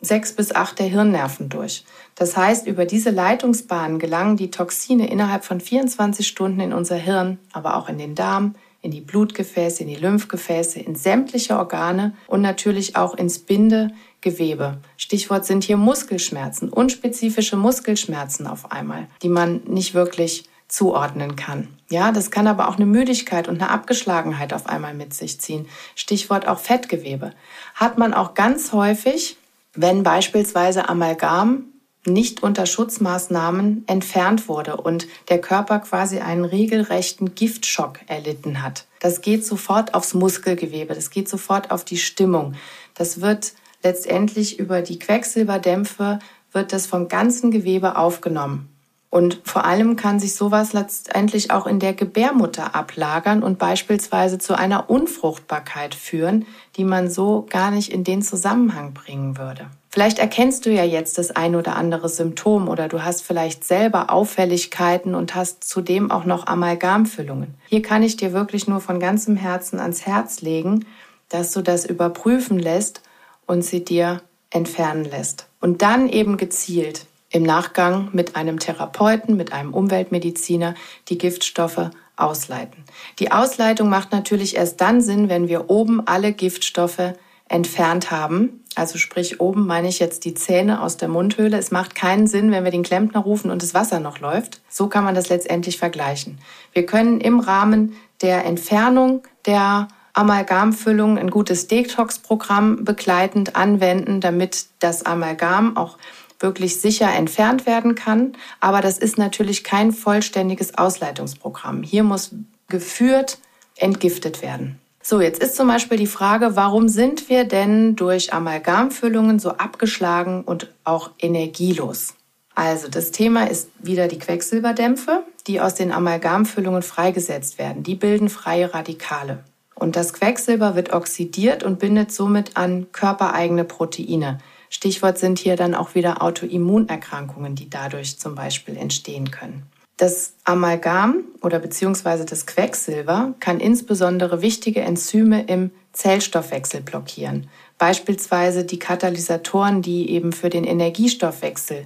sechs 0.00 0.32
bis 0.32 0.54
acht 0.54 0.78
der 0.78 0.86
Hirnnerven 0.86 1.48
durch. 1.48 1.84
Das 2.16 2.36
heißt, 2.36 2.66
über 2.66 2.84
diese 2.84 3.10
Leitungsbahnen 3.10 3.98
gelangen 3.98 4.36
die 4.36 4.50
Toxine 4.50 5.08
innerhalb 5.10 5.44
von 5.44 5.60
24 5.60 6.26
Stunden 6.26 6.60
in 6.60 6.72
unser 6.72 6.96
Hirn, 6.96 7.38
aber 7.52 7.76
auch 7.76 7.88
in 7.88 7.98
den 7.98 8.14
Darm, 8.14 8.54
in 8.82 8.90
die 8.90 9.00
Blutgefäße, 9.00 9.84
in 9.84 9.88
die 9.88 9.96
Lymphgefäße, 9.96 10.80
in 10.80 10.96
sämtliche 10.96 11.56
Organe 11.56 12.14
und 12.26 12.42
natürlich 12.42 12.96
auch 12.96 13.14
ins 13.14 13.38
Bindegewebe. 13.38 14.78
Stichwort 14.96 15.46
sind 15.46 15.62
hier 15.62 15.76
Muskelschmerzen, 15.76 16.68
unspezifische 16.68 17.56
Muskelschmerzen 17.56 18.48
auf 18.48 18.72
einmal, 18.72 19.06
die 19.22 19.28
man 19.28 19.62
nicht 19.66 19.94
wirklich 19.94 20.48
zuordnen 20.66 21.36
kann. 21.36 21.68
Ja, 21.92 22.10
das 22.10 22.30
kann 22.30 22.46
aber 22.46 22.70
auch 22.70 22.76
eine 22.76 22.86
Müdigkeit 22.86 23.48
und 23.48 23.60
eine 23.60 23.68
Abgeschlagenheit 23.68 24.54
auf 24.54 24.66
einmal 24.66 24.94
mit 24.94 25.12
sich 25.12 25.38
ziehen. 25.42 25.68
Stichwort 25.94 26.48
auch 26.48 26.58
Fettgewebe. 26.58 27.34
Hat 27.74 27.98
man 27.98 28.14
auch 28.14 28.32
ganz 28.32 28.72
häufig, 28.72 29.36
wenn 29.74 30.02
beispielsweise 30.02 30.88
Amalgam 30.88 31.64
nicht 32.06 32.42
unter 32.42 32.64
Schutzmaßnahmen 32.64 33.84
entfernt 33.88 34.48
wurde 34.48 34.78
und 34.78 35.06
der 35.28 35.38
Körper 35.42 35.80
quasi 35.80 36.20
einen 36.20 36.46
regelrechten 36.46 37.34
Giftschock 37.34 37.98
erlitten 38.06 38.62
hat. 38.62 38.86
Das 39.00 39.20
geht 39.20 39.44
sofort 39.44 39.92
aufs 39.92 40.14
Muskelgewebe, 40.14 40.94
das 40.94 41.10
geht 41.10 41.28
sofort 41.28 41.70
auf 41.70 41.84
die 41.84 41.98
Stimmung. 41.98 42.54
Das 42.94 43.20
wird 43.20 43.52
letztendlich 43.82 44.58
über 44.58 44.80
die 44.80 44.98
Quecksilberdämpfe 44.98 46.20
wird 46.52 46.72
das 46.72 46.86
vom 46.86 47.08
ganzen 47.08 47.50
Gewebe 47.50 47.96
aufgenommen. 47.96 48.71
Und 49.12 49.42
vor 49.44 49.66
allem 49.66 49.96
kann 49.96 50.18
sich 50.18 50.34
sowas 50.34 50.72
letztendlich 50.72 51.50
auch 51.50 51.66
in 51.66 51.80
der 51.80 51.92
Gebärmutter 51.92 52.74
ablagern 52.74 53.42
und 53.42 53.58
beispielsweise 53.58 54.38
zu 54.38 54.54
einer 54.56 54.88
Unfruchtbarkeit 54.88 55.94
führen, 55.94 56.46
die 56.76 56.84
man 56.84 57.10
so 57.10 57.44
gar 57.50 57.70
nicht 57.70 57.92
in 57.92 58.04
den 58.04 58.22
Zusammenhang 58.22 58.94
bringen 58.94 59.36
würde. 59.36 59.66
Vielleicht 59.90 60.18
erkennst 60.18 60.64
du 60.64 60.70
ja 60.70 60.84
jetzt 60.84 61.18
das 61.18 61.30
ein 61.30 61.56
oder 61.56 61.76
andere 61.76 62.08
Symptom 62.08 62.70
oder 62.70 62.88
du 62.88 63.04
hast 63.04 63.22
vielleicht 63.22 63.64
selber 63.64 64.08
Auffälligkeiten 64.08 65.14
und 65.14 65.34
hast 65.34 65.62
zudem 65.64 66.10
auch 66.10 66.24
noch 66.24 66.46
Amalgamfüllungen. 66.46 67.52
Hier 67.68 67.82
kann 67.82 68.02
ich 68.02 68.16
dir 68.16 68.32
wirklich 68.32 68.66
nur 68.66 68.80
von 68.80 68.98
ganzem 68.98 69.36
Herzen 69.36 69.78
ans 69.78 70.06
Herz 70.06 70.40
legen, 70.40 70.86
dass 71.28 71.52
du 71.52 71.60
das 71.60 71.84
überprüfen 71.84 72.58
lässt 72.58 73.02
und 73.44 73.62
sie 73.62 73.84
dir 73.84 74.22
entfernen 74.48 75.04
lässt. 75.04 75.48
Und 75.60 75.82
dann 75.82 76.08
eben 76.08 76.38
gezielt 76.38 77.04
im 77.32 77.42
Nachgang 77.42 78.10
mit 78.12 78.36
einem 78.36 78.58
Therapeuten, 78.58 79.36
mit 79.36 79.52
einem 79.52 79.74
Umweltmediziner 79.74 80.74
die 81.08 81.18
Giftstoffe 81.18 81.90
ausleiten. 82.16 82.84
Die 83.18 83.32
Ausleitung 83.32 83.88
macht 83.88 84.12
natürlich 84.12 84.56
erst 84.56 84.80
dann 84.80 85.00
Sinn, 85.00 85.28
wenn 85.28 85.48
wir 85.48 85.70
oben 85.70 86.06
alle 86.06 86.32
Giftstoffe 86.32 87.14
entfernt 87.48 88.10
haben. 88.10 88.62
Also 88.74 88.98
sprich, 88.98 89.40
oben 89.40 89.66
meine 89.66 89.88
ich 89.88 89.98
jetzt 89.98 90.24
die 90.24 90.34
Zähne 90.34 90.82
aus 90.82 90.96
der 90.96 91.08
Mundhöhle. 91.08 91.58
Es 91.58 91.70
macht 91.70 91.94
keinen 91.94 92.26
Sinn, 92.26 92.50
wenn 92.50 92.64
wir 92.64 92.70
den 92.70 92.82
Klempner 92.82 93.20
rufen 93.20 93.50
und 93.50 93.62
das 93.62 93.74
Wasser 93.74 94.00
noch 94.00 94.20
läuft. 94.20 94.60
So 94.68 94.88
kann 94.88 95.04
man 95.04 95.14
das 95.14 95.28
letztendlich 95.28 95.78
vergleichen. 95.78 96.38
Wir 96.72 96.86
können 96.86 97.20
im 97.20 97.40
Rahmen 97.40 97.94
der 98.22 98.44
Entfernung 98.44 99.22
der 99.46 99.88
Amalgamfüllung 100.14 101.18
ein 101.18 101.30
gutes 101.30 101.68
Detox-Programm 101.68 102.84
begleitend 102.84 103.56
anwenden, 103.56 104.20
damit 104.20 104.66
das 104.78 105.06
Amalgam 105.06 105.76
auch 105.76 105.96
wirklich 106.42 106.80
sicher 106.80 107.12
entfernt 107.12 107.66
werden 107.66 107.94
kann. 107.94 108.32
Aber 108.60 108.80
das 108.80 108.98
ist 108.98 109.18
natürlich 109.18 109.64
kein 109.64 109.92
vollständiges 109.92 110.76
Ausleitungsprogramm. 110.76 111.82
Hier 111.82 112.02
muss 112.02 112.34
geführt 112.68 113.38
entgiftet 113.76 114.42
werden. 114.42 114.78
So, 115.02 115.20
jetzt 115.20 115.42
ist 115.42 115.56
zum 115.56 115.66
Beispiel 115.66 115.98
die 115.98 116.06
Frage, 116.06 116.54
warum 116.54 116.88
sind 116.88 117.28
wir 117.28 117.44
denn 117.44 117.96
durch 117.96 118.32
Amalgamfüllungen 118.32 119.40
so 119.40 119.50
abgeschlagen 119.50 120.44
und 120.44 120.72
auch 120.84 121.10
energielos? 121.18 122.14
Also 122.54 122.88
das 122.88 123.10
Thema 123.10 123.50
ist 123.50 123.70
wieder 123.80 124.06
die 124.06 124.18
Quecksilberdämpfe, 124.18 125.24
die 125.46 125.60
aus 125.60 125.74
den 125.74 125.90
Amalgamfüllungen 125.90 126.82
freigesetzt 126.82 127.58
werden. 127.58 127.82
Die 127.82 127.94
bilden 127.94 128.28
freie 128.28 128.72
Radikale. 128.72 129.42
Und 129.74 129.96
das 129.96 130.12
Quecksilber 130.12 130.76
wird 130.76 130.92
oxidiert 130.92 131.64
und 131.64 131.80
bindet 131.80 132.12
somit 132.12 132.56
an 132.56 132.86
körpereigene 132.92 133.64
Proteine. 133.64 134.38
Stichwort 134.72 135.18
sind 135.18 135.38
hier 135.38 135.54
dann 135.54 135.74
auch 135.74 135.94
wieder 135.94 136.22
Autoimmunerkrankungen, 136.22 137.54
die 137.54 137.68
dadurch 137.68 138.18
zum 138.18 138.34
Beispiel 138.34 138.78
entstehen 138.78 139.30
können. 139.30 139.64
Das 139.98 140.32
Amalgam 140.44 141.24
oder 141.42 141.58
beziehungsweise 141.58 142.24
das 142.24 142.46
Quecksilber 142.46 143.34
kann 143.38 143.60
insbesondere 143.60 144.40
wichtige 144.40 144.80
Enzyme 144.80 145.42
im 145.44 145.72
Zellstoffwechsel 145.92 146.80
blockieren. 146.80 147.48
Beispielsweise 147.76 148.64
die 148.64 148.78
Katalysatoren, 148.78 149.82
die 149.82 150.08
eben 150.10 150.32
für 150.32 150.48
den 150.48 150.64
Energiestoffwechsel, 150.64 151.84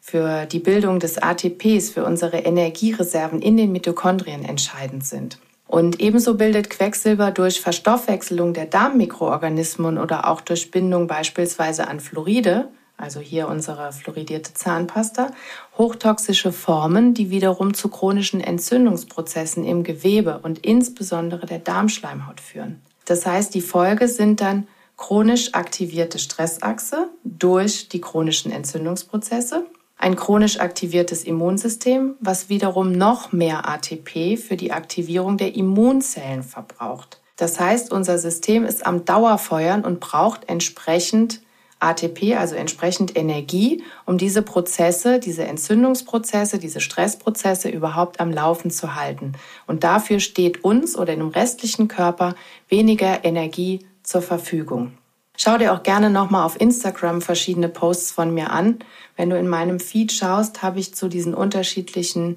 für 0.00 0.44
die 0.46 0.58
Bildung 0.58 0.98
des 0.98 1.18
ATPs, 1.18 1.90
für 1.90 2.04
unsere 2.04 2.38
Energiereserven 2.38 3.40
in 3.40 3.56
den 3.56 3.70
Mitochondrien 3.70 4.44
entscheidend 4.44 5.06
sind. 5.06 5.38
Und 5.74 5.98
ebenso 5.98 6.36
bildet 6.36 6.70
Quecksilber 6.70 7.32
durch 7.32 7.60
Verstoffwechselung 7.60 8.54
der 8.54 8.66
Darmmikroorganismen 8.66 9.98
oder 9.98 10.28
auch 10.30 10.40
durch 10.40 10.70
Bindung 10.70 11.08
beispielsweise 11.08 11.88
an 11.88 11.98
Fluoride, 11.98 12.68
also 12.96 13.18
hier 13.18 13.48
unsere 13.48 13.90
fluoridierte 13.90 14.54
Zahnpasta, 14.54 15.32
hochtoxische 15.76 16.52
Formen, 16.52 17.12
die 17.12 17.30
wiederum 17.30 17.74
zu 17.74 17.88
chronischen 17.88 18.40
Entzündungsprozessen 18.40 19.64
im 19.64 19.82
Gewebe 19.82 20.38
und 20.44 20.64
insbesondere 20.64 21.46
der 21.46 21.58
Darmschleimhaut 21.58 22.40
führen. 22.40 22.80
Das 23.04 23.26
heißt, 23.26 23.52
die 23.52 23.60
Folge 23.60 24.06
sind 24.06 24.40
dann 24.40 24.68
chronisch 24.96 25.54
aktivierte 25.54 26.20
Stressachse 26.20 27.08
durch 27.24 27.88
die 27.88 28.00
chronischen 28.00 28.52
Entzündungsprozesse 28.52 29.66
ein 30.04 30.16
chronisch 30.16 30.60
aktiviertes 30.60 31.24
Immunsystem, 31.24 32.16
was 32.20 32.50
wiederum 32.50 32.92
noch 32.92 33.32
mehr 33.32 33.66
ATP 33.66 34.36
für 34.36 34.54
die 34.54 34.70
Aktivierung 34.70 35.38
der 35.38 35.54
Immunzellen 35.54 36.42
verbraucht. 36.42 37.22
Das 37.36 37.58
heißt, 37.58 37.90
unser 37.90 38.18
System 38.18 38.66
ist 38.66 38.84
am 38.84 39.06
Dauerfeuern 39.06 39.82
und 39.82 40.00
braucht 40.00 40.50
entsprechend 40.50 41.40
ATP, 41.80 42.36
also 42.36 42.54
entsprechend 42.54 43.16
Energie, 43.16 43.82
um 44.04 44.18
diese 44.18 44.42
Prozesse, 44.42 45.20
diese 45.20 45.44
Entzündungsprozesse, 45.44 46.58
diese 46.58 46.82
Stressprozesse 46.82 47.70
überhaupt 47.70 48.20
am 48.20 48.30
Laufen 48.30 48.70
zu 48.70 48.94
halten. 48.94 49.32
Und 49.66 49.84
dafür 49.84 50.20
steht 50.20 50.64
uns 50.64 50.98
oder 50.98 51.16
dem 51.16 51.28
restlichen 51.28 51.88
Körper 51.88 52.34
weniger 52.68 53.24
Energie 53.24 53.86
zur 54.02 54.20
Verfügung. 54.20 54.92
Schau 55.36 55.58
dir 55.58 55.72
auch 55.72 55.82
gerne 55.82 56.10
nochmal 56.10 56.44
auf 56.44 56.60
Instagram 56.60 57.20
verschiedene 57.20 57.68
Posts 57.68 58.12
von 58.12 58.32
mir 58.32 58.50
an. 58.50 58.78
Wenn 59.16 59.30
du 59.30 59.38
in 59.38 59.48
meinem 59.48 59.80
Feed 59.80 60.12
schaust, 60.12 60.62
habe 60.62 60.78
ich 60.78 60.94
zu 60.94 61.08
diesen 61.08 61.34
unterschiedlichen 61.34 62.36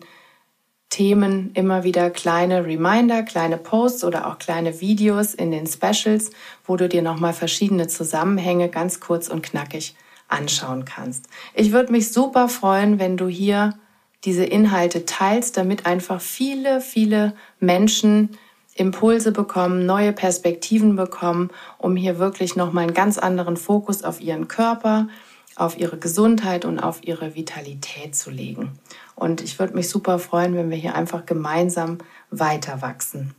Themen 0.90 1.52
immer 1.54 1.84
wieder 1.84 2.10
kleine 2.10 2.66
Reminder, 2.66 3.24
kleine 3.24 3.58
Posts 3.58 4.04
oder 4.04 4.28
auch 4.28 4.40
kleine 4.40 4.80
Videos 4.80 5.34
in 5.34 5.52
den 5.52 5.68
Specials, 5.68 6.32
wo 6.66 6.76
du 6.78 6.88
dir 6.88 7.02
nochmal 7.02 7.34
verschiedene 7.34 7.88
Zusammenhänge 7.88 8.70
ganz 8.70 9.00
kurz 9.00 9.28
und 9.28 9.44
knackig 9.44 9.96
anschauen 10.28 10.86
kannst. 10.86 11.28
Ich 11.54 11.72
würde 11.72 11.92
mich 11.92 12.12
super 12.12 12.50
freuen, 12.50 13.00
wenn 13.00 13.18
du 13.18 13.28
hier 13.28 13.78
diese 14.24 14.44
Inhalte 14.44 15.06
teilst, 15.06 15.58
damit 15.58 15.86
einfach 15.86 16.22
viele, 16.22 16.82
viele 16.82 17.34
Menschen 17.60 18.38
Impulse 18.78 19.32
bekommen, 19.32 19.86
neue 19.86 20.14
Perspektiven 20.14 20.96
bekommen, 20.96 21.50
um 21.78 21.96
hier 21.96 22.20
wirklich 22.20 22.56
nochmal 22.56 22.84
einen 22.84 22.94
ganz 22.94 23.18
anderen 23.18 23.58
Fokus 23.58 24.04
auf 24.04 24.22
ihren 24.22 24.48
Körper, 24.48 25.08
auf 25.56 25.78
ihre 25.78 25.98
Gesundheit 25.98 26.66
und 26.66 26.80
auf 26.80 27.04
ihre 27.04 27.36
Vitalität 27.36 28.16
zu 28.16 28.30
legen. 28.30 28.78
Und 29.16 29.42
ich 29.42 29.60
würde 29.60 29.74
mich 29.74 29.90
super 29.90 30.20
freuen, 30.20 30.56
wenn 30.56 30.70
wir 30.70 30.78
hier 30.78 30.96
einfach 30.96 31.26
gemeinsam 31.26 31.98
weiter 32.30 32.82
wachsen. 32.82 33.34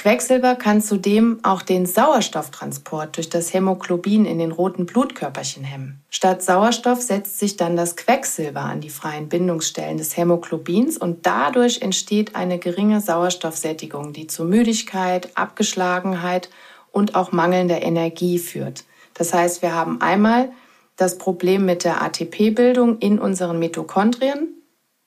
Quecksilber 0.00 0.54
kann 0.54 0.80
zudem 0.80 1.40
auch 1.42 1.60
den 1.60 1.84
Sauerstofftransport 1.84 3.18
durch 3.18 3.28
das 3.28 3.52
Hämoglobin 3.52 4.24
in 4.24 4.38
den 4.38 4.50
roten 4.50 4.86
Blutkörperchen 4.86 5.62
hemmen. 5.62 6.00
Statt 6.08 6.42
Sauerstoff 6.42 7.02
setzt 7.02 7.38
sich 7.38 7.58
dann 7.58 7.76
das 7.76 7.96
Quecksilber 7.96 8.62
an 8.62 8.80
die 8.80 8.88
freien 8.88 9.28
Bindungsstellen 9.28 9.98
des 9.98 10.16
Hämoglobins 10.16 10.96
und 10.96 11.26
dadurch 11.26 11.82
entsteht 11.82 12.34
eine 12.34 12.58
geringe 12.58 13.02
Sauerstoffsättigung, 13.02 14.14
die 14.14 14.26
zu 14.26 14.46
Müdigkeit, 14.46 15.36
Abgeschlagenheit 15.36 16.48
und 16.92 17.14
auch 17.14 17.32
mangelnder 17.32 17.82
Energie 17.82 18.38
führt. 18.38 18.84
Das 19.12 19.34
heißt, 19.34 19.60
wir 19.60 19.74
haben 19.74 20.00
einmal 20.00 20.50
das 20.96 21.18
Problem 21.18 21.66
mit 21.66 21.84
der 21.84 22.00
ATP-Bildung 22.00 23.00
in 23.00 23.18
unseren 23.18 23.58
Mitochondrien, 23.58 24.59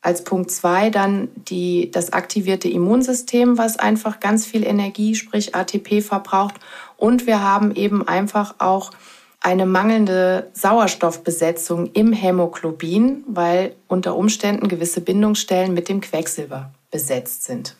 als 0.04 0.26
Punkt 0.26 0.52
zwei 0.52 0.90
dann 0.90 1.30
die, 1.36 1.90
das 1.90 2.14
aktivierte 2.14 2.70
Immunsystem, 2.70 3.58
was 3.58 3.78
einfach 3.78 4.20
ganz 4.20 4.46
viel 4.46 4.66
Energie, 4.66 5.16
sprich 5.16 5.56
ATP 5.56 6.02
verbraucht. 6.02 6.56
Und 6.98 7.26
wir 7.26 7.42
haben 7.42 7.74
eben 7.76 8.08
einfach 8.08 8.56
auch 8.60 8.92
eine 9.40 9.66
mangelnde 9.66 10.50
Sauerstoffbesetzung 10.54 11.92
im 11.94 12.14
Hämoglobin, 12.14 13.24
weil 13.28 13.76
unter 13.88 14.16
Umständen 14.16 14.68
gewisse 14.68 15.02
Bindungsstellen 15.02 15.74
mit 15.74 15.90
dem 15.90 16.02
Quecksilber 16.02 16.72
besetzt 16.92 17.46
sind. 17.46 17.76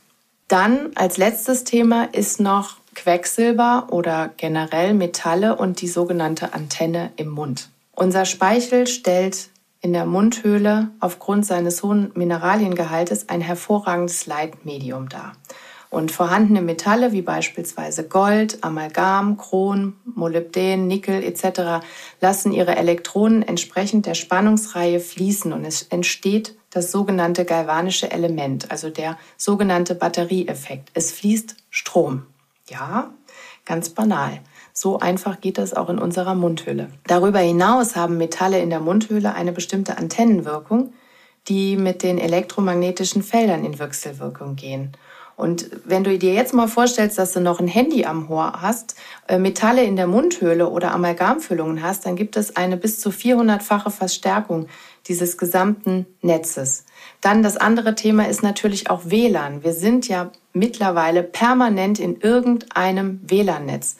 Dann 0.48 0.92
als 0.96 1.18
letztes 1.18 1.66
Thema 1.66 2.06
ist 2.06 2.40
noch 2.40 2.78
Quecksilber 2.96 3.88
oder 3.92 4.32
generell 4.38 4.94
Metalle 4.94 5.56
und 5.56 5.82
die 5.82 5.88
sogenannte 5.88 6.54
Antenne 6.54 7.12
im 7.18 7.30
Mund. 7.30 7.70
Unser 7.96 8.26
Speichel 8.26 8.88
stellt 8.88 9.50
in 9.84 9.92
der 9.92 10.06
Mundhöhle 10.06 10.92
aufgrund 11.02 11.46
seines 11.46 11.84
hohen 11.84 12.12
Mineraliengehaltes 12.16 13.28
ein 13.28 13.42
hervorragendes 13.42 14.26
Leitmedium 14.26 15.10
dar. 15.10 15.34
Und 15.90 16.12
vorhandene 16.12 16.62
Metalle 16.62 17.12
wie 17.12 17.22
beispielsweise 17.22 18.08
Gold, 18.08 18.64
Amalgam, 18.64 19.38
Chrom, 19.38 19.98
Molybden, 20.06 20.88
Nickel 20.88 21.22
etc. 21.22 21.86
lassen 22.22 22.54
ihre 22.54 22.78
Elektronen 22.78 23.44
entsprechend 23.44 24.06
der 24.06 24.16
Spannungsreihe 24.16 25.02
fließen 25.02 25.52
und 25.52 25.66
es 25.66 25.84
entsteht 25.84 26.56
das 26.72 26.92
sogenannte 26.92 27.44
galvanische 27.44 28.10
Element, 28.10 28.72
also 28.72 28.90
der 28.90 29.20
sogenannte 29.38 29.96
Batterieeffekt. 29.96 30.90
Es 30.94 31.12
fließt 31.12 31.58
Strom. 31.70 32.24
Ja, 32.70 33.14
ganz 33.66 33.90
banal. 33.90 34.40
So 34.84 35.00
einfach 35.00 35.40
geht 35.40 35.60
das 35.60 35.74
auch 35.74 35.88
in 35.88 35.98
unserer 35.98 36.36
Mundhülle. 36.36 36.90
Darüber 37.08 37.40
hinaus 37.40 37.96
haben 37.96 38.18
Metalle 38.18 38.60
in 38.60 38.70
der 38.70 38.82
Mundhülle 38.82 39.34
eine 39.34 39.54
bestimmte 39.54 39.98
Antennenwirkung, 39.98 40.92
die 41.48 41.78
mit 41.78 42.04
den 42.04 42.18
elektromagnetischen 42.18 43.24
Feldern 43.24 43.64
in 43.64 43.80
Wechselwirkung 43.80 44.58
gehen. 44.58 44.92
Und 45.38 45.70
wenn 45.86 46.04
du 46.04 46.20
dir 46.20 46.34
jetzt 46.34 46.54
mal 46.54 46.68
vorstellst, 46.68 47.18
dass 47.18 47.32
du 47.32 47.40
noch 47.40 47.62
ein 47.62 47.70
Handy 47.70 48.04
am 48.04 48.30
Ohr 48.30 48.62
hast, 48.62 48.96
äh, 49.30 49.40
Metalle 49.40 49.86
in 49.86 49.96
der 49.96 50.06
Mundhöhle 50.06 50.68
oder 50.68 50.92
Amalgamfüllungen 50.92 51.82
hast, 51.82 52.06
dann 52.06 52.18
gibt 52.18 52.36
es 52.36 52.58
eine 52.58 52.76
bis 52.76 53.00
zu 53.00 53.10
400-fache 53.10 53.90
Verstärkung 53.90 54.68
dieses 55.08 55.38
gesamten 55.38 56.08
Netzes. 56.22 56.84
Dann 57.22 57.42
das 57.42 57.56
andere 57.56 57.96
Thema 57.96 58.28
ist 58.28 58.44
natürlich 58.44 58.90
auch 58.90 59.04
WLAN. 59.06 59.64
Wir 59.64 59.72
sind 59.72 60.10
ja 60.10 60.30
mittlerweile 60.52 61.24
permanent 61.24 62.00
in 62.00 62.20
irgendeinem 62.20 63.22
WLAN-Netz. 63.24 63.96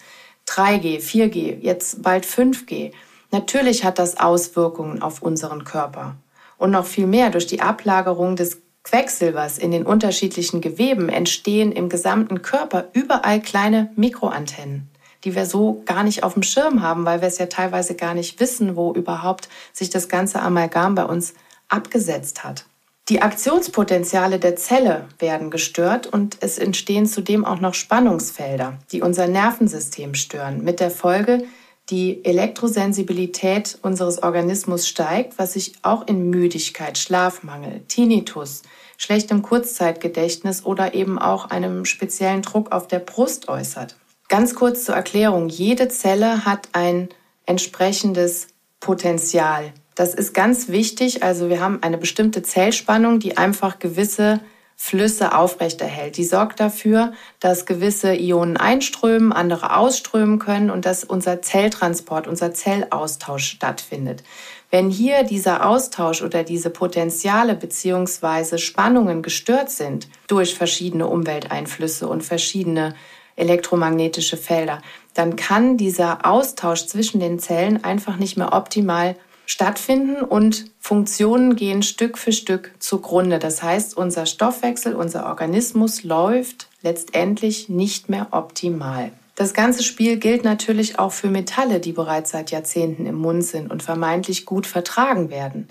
3G, 0.48 1.00
4G, 1.00 1.60
jetzt 1.62 2.04
bald 2.04 2.26
5G. 2.26 2.92
Natürlich 3.32 3.84
hat 3.84 4.00
das 4.00 4.20
Auswirkungen 4.20 5.02
auf 5.02 5.22
unseren 5.22 5.64
Körper. 5.64 6.16
Und 6.58 6.72
noch 6.72 6.86
viel 6.86 7.08
mehr 7.08 7.30
durch 7.30 7.48
die 7.48 7.62
Ablagerung 7.62 8.36
des 8.36 8.62
Quecksilbers 8.84 9.58
in 9.58 9.72
den 9.72 9.86
unterschiedlichen 9.86 10.62
Geweben 10.62 11.10
entstehen 11.10 11.72
im 11.72 11.90
gesamten 11.90 12.42
Körper 12.42 12.90
überall 12.94 13.42
kleine 13.42 13.92
Mikroantennen, 13.96 14.90
die 15.24 15.36
wir 15.36 15.46
so 15.46 15.82
gar 15.86 16.04
nicht 16.04 16.24
auf 16.24 16.34
dem 16.34 16.44
Schirm 16.44 16.82
haben, 16.82 17.06
weil 17.06 17.22
wir 17.22 17.30
es 17.30 17.38
ja 17.38 17.46
teilweise 17.46 17.96
gar 17.96 18.14
nicht 18.14 18.40
wissen, 18.40 18.76
wo 18.76 18.94
überhaupt 18.94 19.48
sich 19.72 19.90
das 19.90 20.10
ganze 20.10 20.42
Amalgam 20.42 20.96
bei 20.96 21.06
uns 21.06 21.34
abgesetzt 21.70 22.44
hat. 22.44 22.66
Die 23.10 23.22
Aktionspotenziale 23.22 24.40
der 24.40 24.56
Zelle 24.56 25.10
werden 25.20 25.52
gestört 25.52 26.08
und 26.08 26.38
es 26.40 26.58
entstehen 26.58 27.06
zudem 27.06 27.44
auch 27.44 27.60
noch 27.60 27.74
Spannungsfelder, 27.74 28.80
die 28.94 29.02
unser 29.02 29.28
Nervensystem 29.28 30.14
stören, 30.14 30.64
mit 30.64 30.80
der 30.80 30.90
Folge, 30.90 31.44
die 31.90 32.24
Elektrosensibilität 32.24 33.78
unseres 33.82 34.24
Organismus 34.24 34.88
steigt, 34.88 35.38
was 35.38 35.52
sich 35.52 35.74
auch 35.82 36.08
in 36.08 36.30
Müdigkeit, 36.30 36.98
Schlafmangel, 36.98 37.82
Tinnitus, 37.90 38.62
schlechtem 38.98 39.42
Kurzzeitgedächtnis 39.42 40.66
oder 40.66 40.94
eben 40.94 41.20
auch 41.20 41.50
einem 41.50 41.84
speziellen 41.84 42.42
Druck 42.42 42.72
auf 42.72 42.88
der 42.88 43.00
Brust 43.00 43.50
äußert. 43.50 43.98
Ganz 44.30 44.56
kurz 44.56 44.86
zur 44.86 44.96
Erklärung, 44.96 45.50
jede 45.50 45.90
Zelle 45.90 46.46
hat 46.46 46.70
ein 46.72 47.10
entsprechendes 47.46 48.48
Potenzial, 48.80 49.74
das 49.96 50.14
ist 50.14 50.34
ganz 50.34 50.70
wichtig. 50.70 51.24
Also 51.24 51.50
wir 51.50 51.60
haben 51.60 51.80
eine 51.82 51.98
bestimmte 51.98 52.42
Zellspannung, 52.42 53.20
die 53.20 53.38
einfach 53.38 53.80
gewisse 53.80 54.40
Flüsse 54.76 55.36
aufrechterhält. 55.36 56.18
Die 56.18 56.24
sorgt 56.24 56.60
dafür, 56.60 57.14
dass 57.40 57.66
gewisse 57.66 58.14
Ionen 58.16 58.58
einströmen, 58.58 59.32
andere 59.32 59.78
ausströmen 59.78 60.40
können 60.40 60.70
und 60.70 60.86
dass 60.86 61.04
unser 61.04 61.42
Zelltransport, 61.42 62.28
unser 62.28 62.54
Zellaustausch 62.54 63.46
stattfindet. 63.46 64.24
Wenn 64.72 64.90
hier 64.90 65.24
dieser 65.24 65.68
Austausch 65.68 66.24
oder 66.24 66.44
diese 66.44 66.72
Potenziale 66.72 67.56
beziehungsweise 67.56 68.58
Spannungen 68.58 69.22
gestört 69.22 69.70
sind 69.70 70.08
durch 70.28 70.56
verschiedene 70.56 71.08
Umwelteinflüsse 71.08 72.08
und 72.08 72.24
verschiedene 72.24 72.96
elektromagnetische 73.36 74.38
Felder, 74.38 74.82
dann 75.14 75.36
kann 75.36 75.78
dieser 75.78 76.26
Austausch 76.26 76.88
zwischen 76.88 77.20
den 77.20 77.40
Zellen 77.40 77.84
einfach 77.84 78.18
nicht 78.18 78.36
mehr 78.36 78.54
optimal 78.54 79.16
stattfinden 79.46 80.22
und 80.22 80.66
Funktionen 80.80 81.56
gehen 81.56 81.84
Stück 81.84 82.18
für 82.18 82.32
Stück 82.32 82.72
zugrunde. 82.80 83.40
Das 83.40 83.62
heißt, 83.62 83.96
unser 83.98 84.26
Stoffwechsel, 84.26 84.96
unser 84.96 85.26
Organismus 85.26 86.04
läuft 86.04 86.68
letztendlich 86.82 87.70
nicht 87.70 88.10
mehr 88.10 88.28
optimal. 88.32 89.12
Das 89.36 89.54
ganze 89.54 89.82
Spiel 89.84 90.18
gilt 90.18 90.44
natürlich 90.44 91.00
auch 91.00 91.12
für 91.12 91.30
Metalle, 91.30 91.80
die 91.80 91.92
bereits 91.92 92.32
seit 92.32 92.52
Jahrzehnten 92.52 93.06
im 93.06 93.16
Mund 93.16 93.44
sind 93.44 93.72
und 93.72 93.82
vermeintlich 93.82 94.46
gut 94.46 94.68
vertragen 94.68 95.30
werden. 95.32 95.70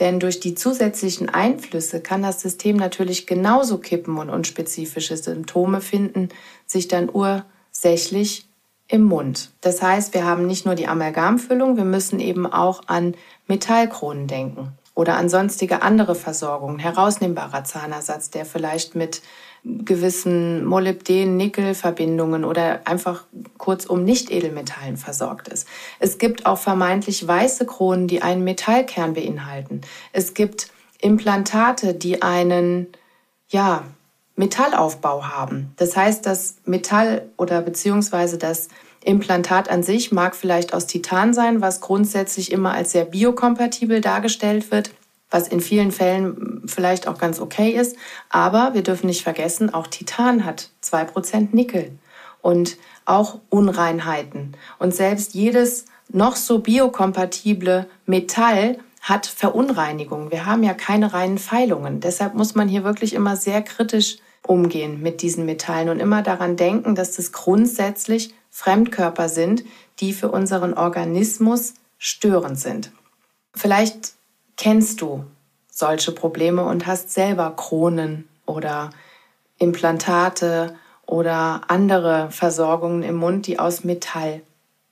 Denn 0.00 0.18
durch 0.18 0.40
die 0.40 0.54
zusätzlichen 0.54 1.28
Einflüsse 1.28 2.00
kann 2.00 2.22
das 2.22 2.40
System 2.40 2.76
natürlich 2.76 3.26
genauso 3.26 3.76
kippen 3.78 4.16
und 4.16 4.30
unspezifische 4.30 5.18
Symptome 5.18 5.82
finden, 5.82 6.30
sich 6.66 6.88
dann 6.88 7.10
ursächlich 7.10 8.46
im 8.92 9.04
Mund. 9.04 9.50
Das 9.62 9.80
heißt, 9.80 10.12
wir 10.12 10.26
haben 10.26 10.46
nicht 10.46 10.66
nur 10.66 10.74
die 10.74 10.86
Amalgamfüllung, 10.86 11.78
wir 11.78 11.84
müssen 11.84 12.20
eben 12.20 12.46
auch 12.46 12.82
an 12.88 13.14
Metallkronen 13.46 14.26
denken 14.26 14.72
oder 14.94 15.16
an 15.16 15.30
sonstige 15.30 15.80
andere 15.80 16.14
Versorgungen, 16.14 16.78
herausnehmbarer 16.78 17.64
Zahnersatz, 17.64 18.28
der 18.28 18.44
vielleicht 18.44 18.94
mit 18.94 19.22
gewissen 19.64 20.64
Molybden-Nickel-Verbindungen 20.66 22.44
oder 22.44 22.80
einfach 22.84 23.24
kurzum 23.56 24.04
Nicht-Edelmetallen 24.04 24.98
versorgt 24.98 25.48
ist. 25.48 25.66
Es 25.98 26.18
gibt 26.18 26.44
auch 26.44 26.58
vermeintlich 26.58 27.26
weiße 27.26 27.64
Kronen, 27.64 28.08
die 28.08 28.20
einen 28.20 28.44
Metallkern 28.44 29.14
beinhalten. 29.14 29.80
Es 30.12 30.34
gibt 30.34 30.70
Implantate, 31.00 31.94
die 31.94 32.20
einen, 32.20 32.88
ja, 33.48 33.84
Metallaufbau 34.36 35.24
haben. 35.24 35.72
Das 35.76 35.96
heißt, 35.96 36.24
das 36.26 36.56
Metall 36.64 37.28
oder 37.36 37.60
beziehungsweise 37.60 38.38
das 38.38 38.68
Implantat 39.04 39.68
an 39.68 39.82
sich 39.82 40.12
mag 40.12 40.34
vielleicht 40.34 40.74
aus 40.74 40.86
Titan 40.86 41.34
sein, 41.34 41.60
was 41.60 41.80
grundsätzlich 41.80 42.52
immer 42.52 42.72
als 42.72 42.92
sehr 42.92 43.04
biokompatibel 43.04 44.00
dargestellt 44.00 44.70
wird, 44.70 44.92
was 45.30 45.48
in 45.48 45.60
vielen 45.60 45.90
Fällen 45.90 46.62
vielleicht 46.66 47.08
auch 47.08 47.18
ganz 47.18 47.40
okay 47.40 47.70
ist. 47.70 47.96
Aber 48.28 48.74
wir 48.74 48.82
dürfen 48.82 49.06
nicht 49.06 49.22
vergessen, 49.22 49.74
auch 49.74 49.86
Titan 49.86 50.44
hat 50.44 50.70
zwei 50.80 51.04
Prozent 51.04 51.52
Nickel 51.52 51.90
und 52.40 52.76
auch 53.04 53.38
Unreinheiten. 53.50 54.56
Und 54.78 54.94
selbst 54.94 55.34
jedes 55.34 55.86
noch 56.08 56.36
so 56.36 56.58
biokompatible 56.60 57.88
Metall 58.06 58.78
hat 59.02 59.26
Verunreinigungen. 59.26 60.30
Wir 60.30 60.46
haben 60.46 60.62
ja 60.62 60.74
keine 60.74 61.12
reinen 61.12 61.38
Pfeilungen. 61.38 62.00
Deshalb 62.00 62.34
muss 62.34 62.54
man 62.54 62.68
hier 62.68 62.84
wirklich 62.84 63.14
immer 63.14 63.36
sehr 63.36 63.60
kritisch 63.60 64.18
umgehen 64.46 65.02
mit 65.02 65.22
diesen 65.22 65.44
Metallen 65.44 65.88
und 65.88 66.00
immer 66.00 66.22
daran 66.22 66.56
denken, 66.56 66.94
dass 66.94 67.16
das 67.16 67.32
grundsätzlich 67.32 68.32
Fremdkörper 68.50 69.28
sind, 69.28 69.64
die 69.98 70.12
für 70.12 70.30
unseren 70.30 70.74
Organismus 70.74 71.74
störend 71.98 72.58
sind. 72.58 72.92
Vielleicht 73.54 74.12
kennst 74.56 75.00
du 75.00 75.24
solche 75.68 76.12
Probleme 76.12 76.64
und 76.64 76.86
hast 76.86 77.10
selber 77.10 77.54
Kronen 77.56 78.28
oder 78.46 78.90
Implantate 79.58 80.76
oder 81.06 81.62
andere 81.68 82.30
Versorgungen 82.30 83.02
im 83.02 83.16
Mund, 83.16 83.46
die 83.46 83.58
aus 83.58 83.82
Metall 83.84 84.42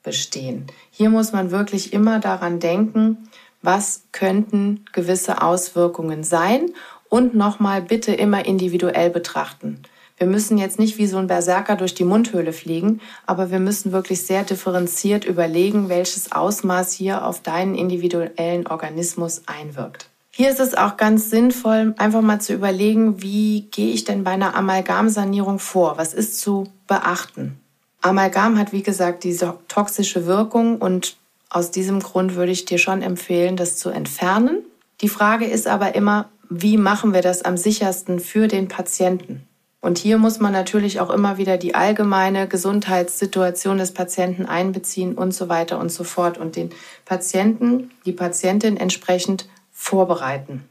bestehen. 0.03 0.67
Hier 0.89 1.09
muss 1.09 1.31
man 1.31 1.51
wirklich 1.51 1.93
immer 1.93 2.19
daran 2.19 2.59
denken, 2.59 3.29
was 3.61 4.03
könnten 4.11 4.85
gewisse 4.91 5.41
Auswirkungen 5.41 6.23
sein 6.23 6.71
und 7.09 7.35
nochmal 7.35 7.81
bitte 7.81 8.13
immer 8.13 8.45
individuell 8.45 9.09
betrachten. 9.09 9.81
Wir 10.17 10.27
müssen 10.27 10.59
jetzt 10.59 10.77
nicht 10.77 10.99
wie 10.99 11.07
so 11.07 11.17
ein 11.17 11.25
Berserker 11.25 11.75
durch 11.75 11.95
die 11.95 12.03
Mundhöhle 12.03 12.53
fliegen, 12.53 13.01
aber 13.25 13.49
wir 13.49 13.59
müssen 13.59 13.91
wirklich 13.91 14.25
sehr 14.25 14.43
differenziert 14.43 15.25
überlegen, 15.25 15.89
welches 15.89 16.31
Ausmaß 16.31 16.93
hier 16.93 17.25
auf 17.25 17.41
deinen 17.41 17.73
individuellen 17.73 18.67
Organismus 18.67 19.41
einwirkt. 19.47 20.09
Hier 20.29 20.49
ist 20.49 20.59
es 20.59 20.75
auch 20.75 20.95
ganz 20.95 21.29
sinnvoll, 21.29 21.95
einfach 21.97 22.21
mal 22.21 22.39
zu 22.39 22.53
überlegen, 22.53 23.21
wie 23.21 23.67
gehe 23.71 23.93
ich 23.93 24.05
denn 24.05 24.23
bei 24.23 24.31
einer 24.31 24.55
Amalgamsanierung 24.55 25.59
vor? 25.59 25.97
Was 25.97 26.13
ist 26.13 26.39
zu 26.39 26.67
beachten? 26.87 27.59
Amalgam 28.01 28.57
hat, 28.57 28.71
wie 28.71 28.83
gesagt, 28.83 29.23
diese 29.23 29.55
toxische 29.67 30.25
Wirkung 30.25 30.77
und 30.77 31.17
aus 31.51 31.69
diesem 31.69 31.99
Grund 31.99 32.35
würde 32.35 32.53
ich 32.53 32.63
dir 32.63 32.77
schon 32.77 33.01
empfehlen, 33.01 33.57
das 33.57 33.77
zu 33.77 33.89
entfernen. 33.89 34.63
Die 35.01 35.09
Frage 35.09 35.45
ist 35.45 35.67
aber 35.67 35.95
immer, 35.95 36.29
wie 36.49 36.77
machen 36.77 37.13
wir 37.13 37.21
das 37.21 37.43
am 37.43 37.57
sichersten 37.57 38.21
für 38.21 38.47
den 38.47 38.69
Patienten? 38.69 39.45
Und 39.81 39.97
hier 39.97 40.17
muss 40.17 40.39
man 40.39 40.53
natürlich 40.53 41.01
auch 41.01 41.09
immer 41.09 41.37
wieder 41.37 41.57
die 41.57 41.75
allgemeine 41.75 42.47
Gesundheitssituation 42.47 43.79
des 43.79 43.93
Patienten 43.93 44.45
einbeziehen 44.45 45.15
und 45.15 45.33
so 45.33 45.49
weiter 45.49 45.77
und 45.77 45.91
so 45.91 46.05
fort 46.05 46.37
und 46.37 46.55
den 46.55 46.69
Patienten, 47.03 47.91
die 48.05 48.13
Patientin 48.13 48.77
entsprechend 48.77 49.49
vorbereiten. 49.73 50.63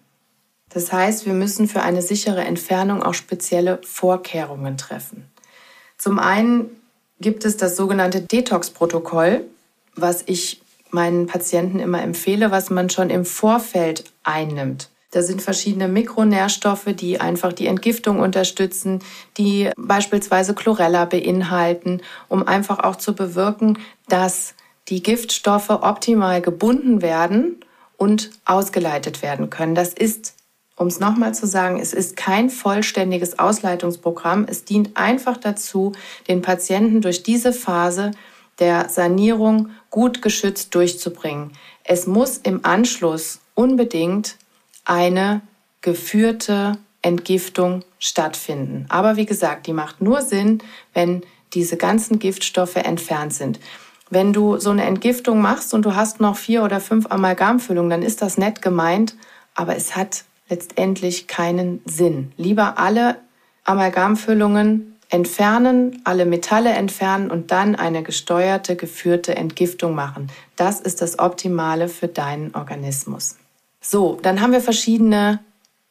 Das 0.71 0.93
heißt, 0.93 1.27
wir 1.27 1.35
müssen 1.35 1.69
für 1.69 1.83
eine 1.83 2.01
sichere 2.01 2.43
Entfernung 2.43 3.03
auch 3.03 3.15
spezielle 3.15 3.81
Vorkehrungen 3.83 4.79
treffen. 4.79 5.29
Zum 5.99 6.19
einen 6.19 6.71
gibt 7.21 7.45
es 7.45 7.59
das 7.59 7.77
sogenannte 7.77 8.23
Detox-Protokoll, 8.23 9.45
was 9.97 10.23
ich 10.25 10.63
meinen 10.93 11.27
Patienten 11.27 11.79
immer 11.79 12.03
empfehle, 12.03 12.51
was 12.51 12.71
man 12.71 12.91
schon 12.91 13.11
im 13.11 13.25
Vorfeld 13.25 14.05
einnimmt. 14.23 14.91
Da 15.13 15.23
sind 15.23 15.43
verschiedene 15.43 15.89
Mikronährstoffe, 15.89 16.89
die 16.95 17.21
einfach 17.21 17.53
die 17.53 17.67
Entgiftung 17.67 18.21
unterstützen, 18.21 19.01
die 19.39 19.71
beispielsweise 19.77 20.55
Chlorella 20.55 21.05
beinhalten, 21.05 22.01
um 22.29 22.47
einfach 22.47 22.79
auch 22.79 22.97
zu 22.97 23.15
bewirken, 23.15 23.79
dass 24.09 24.55
die 24.89 25.03
Giftstoffe 25.03 25.71
optimal 25.71 26.41
gebunden 26.41 27.03
werden 27.03 27.57
und 27.97 28.31
ausgeleitet 28.45 29.23
werden 29.23 29.51
können. 29.51 29.75
Das 29.75 29.93
ist 29.95 30.35
um 30.81 30.87
es 30.87 30.99
nochmal 30.99 31.35
zu 31.35 31.47
sagen, 31.47 31.79
es 31.79 31.93
ist 31.93 32.17
kein 32.17 32.49
vollständiges 32.49 33.39
Ausleitungsprogramm. 33.39 34.47
Es 34.49 34.65
dient 34.65 34.97
einfach 34.97 35.37
dazu, 35.37 35.93
den 36.27 36.41
Patienten 36.41 37.03
durch 37.03 37.23
diese 37.23 37.53
Phase 37.53 38.13
der 38.61 38.89
Sanierung 38.89 39.71
gut 39.91 40.23
geschützt 40.23 40.75
durchzubringen. 40.75 41.53
Es 41.85 42.07
muss 42.07 42.39
im 42.39 42.65
Anschluss 42.65 43.41
unbedingt 43.55 44.37
eine 44.85 45.41
geführte 45.81 46.79
Entgiftung 47.03 47.83
stattfinden. 47.99 48.87
Aber 48.89 49.17
wie 49.17 49.27
gesagt, 49.27 49.67
die 49.67 49.73
macht 49.73 50.01
nur 50.01 50.23
Sinn, 50.23 50.63
wenn 50.95 51.23
diese 51.55 51.77
ganzen 51.77 52.19
Giftstoffe 52.19 52.77
entfernt 52.77 53.35
sind. 53.35 53.59
Wenn 54.11 54.33
du 54.33 54.59
so 54.59 54.71
eine 54.71 54.85
Entgiftung 54.85 55.41
machst 55.41 55.73
und 55.73 55.85
du 55.85 55.95
hast 55.95 56.21
noch 56.21 56.37
vier 56.37 56.63
oder 56.63 56.81
fünf 56.81 57.11
Amalgamfüllungen, 57.11 57.91
dann 57.91 58.03
ist 58.03 58.23
das 58.23 58.39
nett 58.39 58.61
gemeint, 58.61 59.15
aber 59.55 59.77
es 59.77 59.97
hat 59.97 60.25
letztendlich 60.49 61.29
keinen 61.29 61.81
Sinn. 61.85 62.33
Lieber 62.37 62.79
alle 62.79 63.17
Amalgamfüllungen 63.65 64.97
entfernen, 65.11 66.01
alle 66.05 66.25
Metalle 66.25 66.71
entfernen 66.71 67.31
und 67.31 67.51
dann 67.51 67.75
eine 67.75 68.03
gesteuerte, 68.03 68.77
geführte 68.77 69.37
Entgiftung 69.37 69.95
machen. 69.95 70.31
Das 70.57 70.81
ist 70.81 71.03
das 71.03 71.19
Optimale 71.19 71.89
für 71.89 72.09
deinen 72.09 72.55
Organismus. 72.55 73.37
So, 73.81 74.19
dann 74.23 74.41
haben 74.41 74.53
wir 74.53 74.61
verschiedene 74.61 75.41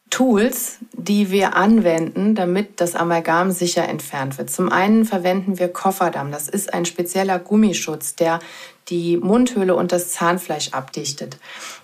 Tools, 0.09 0.79
die 0.93 1.29
wir 1.29 1.55
anwenden, 1.55 2.33
damit 2.33 2.81
das 2.81 2.95
Amalgam 2.95 3.51
sicher 3.51 3.87
entfernt 3.87 4.37
wird. 4.37 4.49
Zum 4.49 4.71
einen 4.71 5.05
verwenden 5.05 5.59
wir 5.59 5.67
Kofferdamm. 5.67 6.31
Das 6.31 6.47
ist 6.47 6.73
ein 6.73 6.85
spezieller 6.85 7.37
Gummischutz, 7.37 8.15
der 8.15 8.39
die 8.89 9.17
Mundhöhle 9.17 9.75
und 9.75 9.91
das 9.91 10.11
Zahnfleisch 10.11 10.69
abdichtet. 10.73 11.37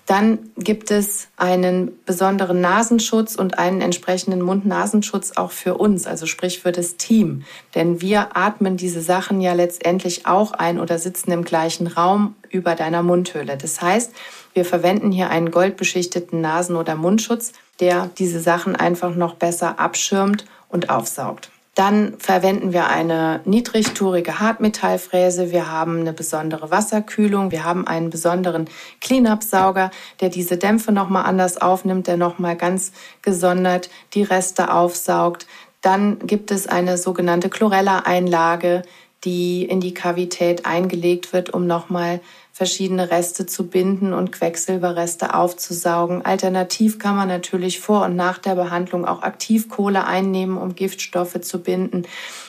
Dann 0.06 0.50
gibt 0.56 0.90
es 0.90 1.28
einen 1.36 1.92
besonderen 2.04 2.60
Nasenschutz 2.60 3.34
und 3.34 3.58
einen 3.58 3.80
entsprechenden 3.80 4.42
Mund-Nasenschutz 4.42 5.32
auch 5.36 5.50
für 5.50 5.74
uns, 5.74 6.06
also 6.06 6.26
sprich 6.26 6.60
für 6.60 6.72
das 6.72 6.96
Team. 6.96 7.44
Denn 7.74 8.00
wir 8.00 8.36
atmen 8.36 8.76
diese 8.76 9.00
Sachen 9.00 9.40
ja 9.40 9.52
letztendlich 9.52 10.26
auch 10.26 10.52
ein 10.52 10.78
oder 10.78 10.98
sitzen 10.98 11.32
im 11.32 11.44
gleichen 11.44 11.86
Raum 11.86 12.34
über 12.50 12.74
deiner 12.74 13.02
Mundhöhle. 13.02 13.56
Das 13.56 13.80
heißt, 13.80 14.12
wir 14.54 14.64
verwenden 14.64 15.12
hier 15.12 15.30
einen 15.30 15.50
goldbeschichteten 15.50 16.40
Nasen- 16.40 16.76
oder 16.76 16.94
Mundschutz, 16.96 17.52
der 17.80 18.10
diese 18.18 18.40
Sachen 18.40 18.76
einfach 18.76 19.14
noch 19.14 19.34
besser 19.34 19.78
abschirmt 19.78 20.46
und 20.68 20.88
aufsaugt. 20.88 21.50
Dann 21.76 22.14
verwenden 22.18 22.72
wir 22.72 22.86
eine 22.86 23.42
niedrigtourige 23.44 24.40
Hartmetallfräse. 24.40 25.52
Wir 25.52 25.70
haben 25.70 26.00
eine 26.00 26.14
besondere 26.14 26.70
Wasserkühlung. 26.70 27.50
Wir 27.50 27.64
haben 27.64 27.86
einen 27.86 28.08
besonderen 28.08 28.64
Cleanup-Sauger, 29.02 29.90
der 30.22 30.30
diese 30.30 30.56
Dämpfe 30.56 30.90
nochmal 30.90 31.26
anders 31.26 31.60
aufnimmt, 31.60 32.06
der 32.06 32.16
nochmal 32.16 32.56
ganz 32.56 32.92
gesondert 33.20 33.90
die 34.14 34.22
Reste 34.22 34.72
aufsaugt. 34.72 35.46
Dann 35.82 36.18
gibt 36.20 36.50
es 36.50 36.66
eine 36.66 36.96
sogenannte 36.96 37.50
Chlorella-Einlage, 37.50 38.80
die 39.24 39.66
in 39.66 39.80
die 39.80 39.92
Kavität 39.92 40.64
eingelegt 40.64 41.34
wird, 41.34 41.50
um 41.50 41.66
nochmal 41.66 42.20
verschiedene 42.56 43.10
Reste 43.10 43.44
zu 43.44 43.66
binden 43.66 44.14
und 44.14 44.32
Quecksilberreste 44.32 45.34
aufzusaugen. 45.34 46.24
Alternativ 46.24 46.98
kann 46.98 47.14
man 47.14 47.28
natürlich 47.28 47.80
vor 47.80 48.06
und 48.06 48.16
nach 48.16 48.38
der 48.38 48.54
Behandlung 48.54 49.04
auch 49.04 49.20
Aktivkohle 49.20 50.06
einnehmen, 50.06 50.56
um 50.56 50.74
Giftstoffe 50.74 51.38
zu 51.42 51.62
binden. 51.62 52.04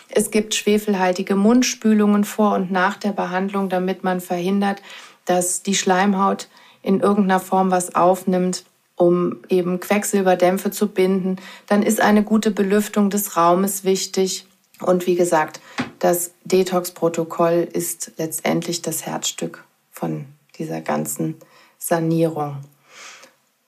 Es 0.07 0.31
gibt 0.31 0.55
schwefelhaltige 0.55 1.35
Mundspülungen 1.35 2.23
vor 2.23 2.53
und 2.53 2.71
nach 2.71 2.95
der 2.95 3.11
Behandlung, 3.11 3.67
damit 3.67 4.05
man 4.05 4.21
verhindert, 4.21 4.81
dass 5.25 5.61
die 5.61 5.75
Schleimhaut 5.75 6.47
in 6.81 7.01
irgendeiner 7.01 7.41
Form 7.41 7.69
was 7.69 7.93
aufnimmt 7.93 8.63
um 8.95 9.41
eben 9.47 9.79
Quecksilberdämpfe 9.79 10.71
zu 10.71 10.87
binden. 10.87 11.35
Dann 11.67 11.83
ist 11.83 12.01
eine 12.01 12.23
gute 12.23 12.49
Belüftung 12.49 13.11
des 13.11 13.37
Raumes 13.37 13.83
wichtig. 13.83 14.47
Und 14.81 15.05
wie 15.05 15.13
gesagt, 15.13 15.59
das 15.99 16.31
Detox-Protokoll 16.45 17.67
ist 17.71 18.13
letztendlich 18.17 18.81
das 18.81 19.05
Herzstück 19.05 19.66
von 19.97 20.25
dieser 20.57 20.81
ganzen 20.81 21.35
Sanierung. 21.77 22.57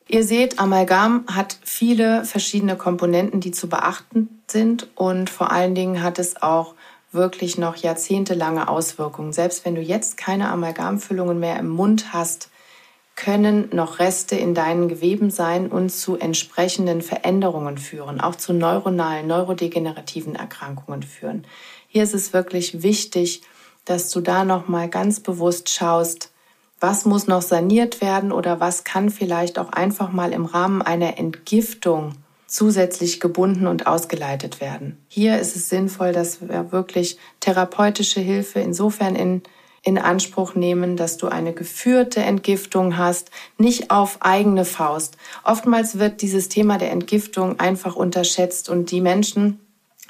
Ihr 0.07 0.23
seht, 0.23 0.59
Amalgam 0.59 1.25
hat 1.27 1.59
viele 1.63 2.25
verschiedene 2.25 2.75
Komponenten, 2.75 3.41
die 3.41 3.51
zu 3.51 3.69
beachten 3.69 4.41
sind 4.47 4.87
und 4.95 5.29
vor 5.29 5.51
allen 5.51 5.75
Dingen 5.75 6.01
hat 6.01 6.17
es 6.17 6.41
auch 6.41 6.73
wirklich 7.11 7.57
noch 7.57 7.75
jahrzehntelange 7.75 8.67
Auswirkungen. 8.67 9.33
Selbst 9.33 9.65
wenn 9.65 9.75
du 9.75 9.81
jetzt 9.81 10.17
keine 10.17 10.49
Amalgamfüllungen 10.49 11.39
mehr 11.39 11.59
im 11.59 11.69
Mund 11.69 12.13
hast, 12.13 12.49
können 13.15 13.69
noch 13.73 13.99
Reste 13.99 14.35
in 14.35 14.53
deinen 14.53 14.87
Geweben 14.87 15.29
sein 15.29 15.67
und 15.67 15.89
zu 15.89 16.15
entsprechenden 16.15 17.01
Veränderungen 17.01 17.77
führen, 17.77 18.21
auch 18.21 18.35
zu 18.35 18.53
neuronalen, 18.53 19.27
neurodegenerativen 19.27 20.35
Erkrankungen 20.35 21.03
führen. 21.03 21.45
Hier 21.87 22.03
ist 22.03 22.13
es 22.13 22.33
wirklich 22.33 22.81
wichtig, 22.81 23.41
dass 23.85 24.09
du 24.09 24.21
da 24.21 24.45
noch 24.45 24.67
mal 24.67 24.89
ganz 24.89 25.19
bewusst 25.19 25.69
schaust, 25.69 26.31
was 26.79 27.05
muss 27.05 27.27
noch 27.27 27.41
saniert 27.41 28.01
werden 28.01 28.31
oder 28.31 28.59
was 28.59 28.83
kann 28.83 29.09
vielleicht 29.09 29.59
auch 29.59 29.71
einfach 29.71 30.11
mal 30.11 30.31
im 30.31 30.45
Rahmen 30.45 30.81
einer 30.81 31.17
Entgiftung 31.17 32.13
zusätzlich 32.47 33.19
gebunden 33.19 33.67
und 33.67 33.87
ausgeleitet 33.87 34.59
werden. 34.59 34.97
Hier 35.07 35.39
ist 35.39 35.55
es 35.55 35.69
sinnvoll, 35.69 36.13
dass 36.13 36.41
wir 36.41 36.71
wirklich 36.71 37.17
therapeutische 37.39 38.21
Hilfe 38.21 38.59
insofern 38.59 39.15
in, 39.15 39.43
in 39.83 39.97
Anspruch 39.97 40.55
nehmen, 40.55 40.97
dass 40.97 41.17
du 41.17 41.27
eine 41.27 41.53
geführte 41.53 42.21
Entgiftung 42.21 42.97
hast, 42.97 43.29
nicht 43.57 43.91
auf 43.91 44.17
eigene 44.21 44.65
Faust. 44.65 45.17
Oftmals 45.43 45.99
wird 45.99 46.21
dieses 46.21 46.49
Thema 46.49 46.77
der 46.77 46.91
Entgiftung 46.91 47.59
einfach 47.59 47.95
unterschätzt 47.95 48.69
und 48.69 48.89
die 48.91 49.01
Menschen, 49.01 49.59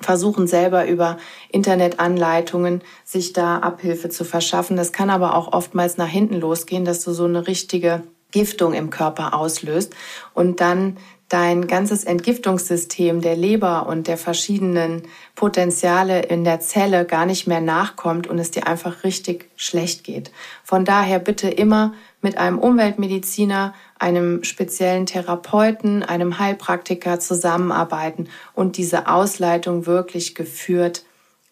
versuchen 0.01 0.47
selber 0.47 0.87
über 0.87 1.17
Internetanleitungen 1.49 2.81
sich 3.03 3.33
da 3.33 3.59
Abhilfe 3.59 4.09
zu 4.09 4.23
verschaffen. 4.23 4.77
Das 4.77 4.91
kann 4.93 5.09
aber 5.09 5.35
auch 5.35 5.53
oftmals 5.53 5.97
nach 5.97 6.07
hinten 6.07 6.35
losgehen, 6.35 6.85
dass 6.85 7.03
du 7.03 7.11
so 7.11 7.25
eine 7.25 7.47
richtige 7.47 8.03
Giftung 8.31 8.73
im 8.73 8.89
Körper 8.89 9.33
auslöst 9.33 9.95
und 10.33 10.61
dann 10.61 10.97
dein 11.29 11.67
ganzes 11.67 12.03
Entgiftungssystem 12.03 13.21
der 13.21 13.35
Leber 13.35 13.87
und 13.87 14.07
der 14.07 14.17
verschiedenen 14.17 15.03
Potenziale 15.35 16.23
in 16.23 16.43
der 16.43 16.59
Zelle 16.59 17.05
gar 17.05 17.27
nicht 17.27 17.45
mehr 17.45 17.61
nachkommt 17.61 18.25
und 18.27 18.39
es 18.39 18.49
dir 18.49 18.65
einfach 18.65 19.03
richtig 19.03 19.47
schlecht 19.55 20.03
geht. 20.03 20.31
Von 20.63 20.85
daher 20.85 21.19
bitte 21.19 21.49
immer 21.49 21.93
mit 22.21 22.37
einem 22.37 22.59
Umweltmediziner, 22.59 23.73
einem 23.97 24.43
speziellen 24.43 25.05
Therapeuten, 25.05 26.03
einem 26.03 26.39
Heilpraktiker 26.39 27.19
zusammenarbeiten 27.19 28.27
und 28.53 28.77
diese 28.77 29.07
Ausleitung 29.07 29.85
wirklich 29.85 30.35
geführt 30.35 31.05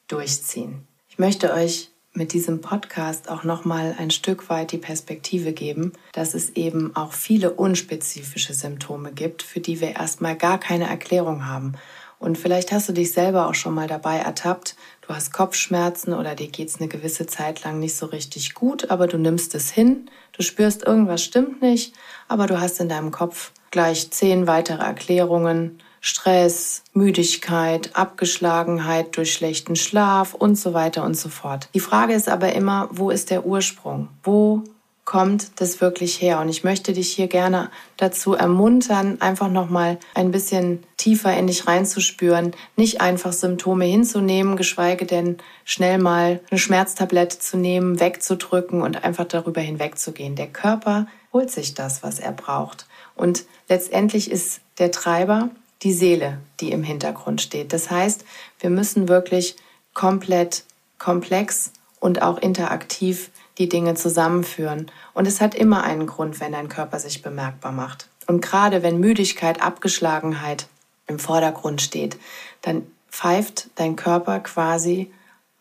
durchziehen. 0.08 0.88
Ich 1.10 1.20
möchte 1.20 1.54
euch 1.54 1.90
mit 2.18 2.34
diesem 2.34 2.62
Podcast 2.62 3.30
auch 3.30 3.44
nochmal 3.44 3.96
ein 3.98 4.10
Stück 4.10 4.50
weit 4.50 4.72
die 4.72 4.80
Perspektive 4.80 5.54
geben, 5.54 5.94
dass 6.14 6.34
es 6.34 6.50
eben 6.52 6.96
auch 6.96 7.14
viele 7.14 7.52
unspezifische 7.52 8.54
Symptome 8.54 9.12
gibt, 9.12 9.44
für 9.44 9.60
die 9.60 9.80
wir 9.80 9.96
erstmal 9.96 10.36
gar 10.36 10.60
keine 10.60 10.88
Erklärung 10.88 11.46
haben. 11.46 11.76
Und 12.20 12.38
vielleicht 12.38 12.72
hast 12.72 12.90
du 12.90 12.94
dich 12.94 13.12
selber 13.12 13.48
auch 13.48 13.54
schon 13.54 13.74
mal 13.74 13.88
dabei 13.88 14.18
ertappt, 14.18 14.76
du 15.02 15.14
hast 15.14 15.34
Kopfschmerzen 15.34 16.14
oder 16.14 16.36
dir 16.36 16.48
geht's 16.48 16.80
eine 16.80 16.88
gewisse 16.88 17.28
Zeit 17.28 17.64
lang 17.64 17.80
nicht 17.80 17.96
so 17.96 18.08
richtig 18.08 18.54
gut, 18.54 18.90
aber 18.90 19.08
du 19.08 19.18
nimmst 19.18 19.54
es 19.56 19.70
hin, 19.70 20.10
du 20.34 20.42
spürst, 20.42 20.84
irgendwas 20.84 21.24
stimmt 21.24 21.62
nicht, 21.62 21.94
aber 22.28 22.48
du 22.48 22.60
hast 22.60 22.80
in 22.80 22.90
deinem 22.90 23.12
Kopf 23.12 23.52
gleich 23.72 24.10
zehn 24.12 24.48
weitere 24.48 24.84
Erklärungen, 24.84 25.80
Stress, 26.02 26.84
Müdigkeit, 26.94 27.96
Abgeschlagenheit 27.96 29.18
durch 29.18 29.34
schlechten 29.34 29.76
Schlaf 29.76 30.34
und 30.34 30.56
so 30.56 30.74
weiter 30.74 31.04
und 31.04 31.16
so 31.16 31.30
fort. 31.30 31.70
Die 31.74 31.80
Frage 31.80 32.14
ist 32.14 32.30
aber 32.30 32.54
immer, 32.54 32.88
wo 32.92 33.10
ist 33.10 33.30
der 33.30 33.46
Ursprung? 33.46 34.10
Wo 34.24 34.64
kommt 35.08 35.62
das 35.62 35.80
wirklich 35.80 36.22
her? 36.22 36.42
Und 36.42 36.50
ich 36.50 36.66
möchte 36.66 36.92
dich 36.92 37.14
hier 37.14 37.28
gerne 37.28 37.72
dazu 37.96 38.34
ermuntern, 38.34 39.22
einfach 39.22 39.50
nochmal 39.50 39.98
ein 40.14 40.32
bisschen 40.32 40.84
tiefer 40.98 41.36
in 41.36 41.48
dich 41.48 41.66
reinzuspüren, 41.66 42.54
nicht 42.76 43.00
einfach 43.00 43.32
Symptome 43.32 43.86
hinzunehmen, 43.86 44.58
geschweige 44.58 45.06
denn 45.06 45.38
schnell 45.64 45.98
mal 45.98 46.42
eine 46.52 46.60
Schmerztablette 46.60 47.40
zu 47.40 47.56
nehmen, 47.56 48.02
wegzudrücken 48.02 48.82
und 48.82 49.06
einfach 49.06 49.24
darüber 49.24 49.62
hinwegzugehen. 49.62 50.36
Der 50.36 50.48
Körper 50.48 51.08
holt 51.32 51.52
sich 51.52 51.74
das, 51.74 52.04
was 52.04 52.20
er 52.20 52.34
braucht. 52.34 52.86
Und 53.16 53.46
letztendlich 53.70 54.30
ist 54.30 54.60
der 54.78 54.92
Treiber 54.92 55.50
die 55.84 55.94
Seele, 55.94 56.40
die 56.60 56.72
im 56.72 56.84
Hintergrund 56.84 57.42
steht. 57.42 57.72
Das 57.72 57.90
heißt, 57.90 58.26
wir 58.60 58.70
müssen 58.70 59.08
wirklich 59.08 59.56
komplett 59.94 60.66
komplex 60.98 61.72
und 62.02 62.22
auch 62.22 62.40
interaktiv 62.40 63.32
die 63.58 63.70
Dinge 63.70 63.96
zusammenführen. 63.96 64.92
Und 65.14 65.28
es 65.28 65.42
hat 65.42 65.56
immer 65.56 65.84
einen 65.84 66.08
Grund, 66.08 66.40
wenn 66.40 66.52
dein 66.52 66.70
Körper 66.70 67.00
sich 67.00 67.22
bemerkbar 67.22 67.72
macht. 67.72 68.08
Und 68.28 68.42
gerade 68.42 68.84
wenn 68.84 69.00
Müdigkeit, 69.00 69.62
Abgeschlagenheit 69.62 70.68
im 71.08 71.20
Vordergrund 71.20 71.82
steht, 71.82 72.18
dann 72.62 72.84
pfeift 73.10 73.70
dein 73.76 73.96
Körper 73.96 74.40
quasi 74.42 75.12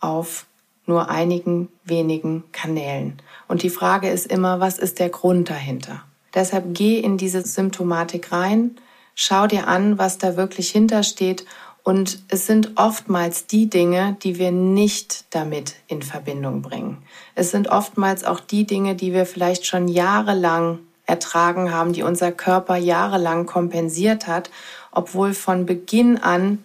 auf 0.00 0.46
nur 0.87 1.09
einigen 1.09 1.68
wenigen 1.85 2.44
Kanälen. 2.52 3.20
Und 3.48 3.62
die 3.62 3.70
Frage 3.70 4.11
ist 4.11 4.26
immer, 4.26 4.61
was 4.61 4.78
ist 4.78 4.98
der 4.98 5.09
Grund 5.09 5.50
dahinter? 5.50 6.04
Deshalb 6.35 6.74
geh 6.74 6.98
in 6.98 7.16
diese 7.16 7.44
Symptomatik 7.44 8.30
rein, 8.30 8.76
schau 9.14 9.46
dir 9.46 9.66
an, 9.68 9.98
was 9.98 10.18
da 10.18 10.37
wirklich 10.37 10.70
hintersteht. 10.70 11.46
Und 11.87 12.18
es 12.27 12.49
sind 12.49 12.72
oftmals 12.75 13.46
die 13.46 13.70
Dinge, 13.70 14.16
die 14.20 14.40
wir 14.40 14.51
nicht 14.51 15.25
damit 15.33 15.77
in 15.87 16.03
Verbindung 16.03 16.61
bringen. 16.61 16.99
Es 17.37 17.53
sind 17.53 17.68
oftmals 17.68 18.25
auch 18.25 18.40
die 18.40 18.66
Dinge, 18.66 18.96
die 18.96 19.12
wir 19.12 19.25
vielleicht 19.25 19.66
schon 19.66 19.87
jahrelang 19.87 20.81
ertragen 21.07 21.72
haben, 21.72 21.92
die 21.92 22.03
unser 22.03 22.33
Körper 22.33 22.75
jahrelang 22.75 23.46
kompensiert 23.46 24.27
hat, 24.27 24.51
obwohl 24.90 25.33
von 25.33 25.64
Beginn 25.64 26.20
an 26.20 26.59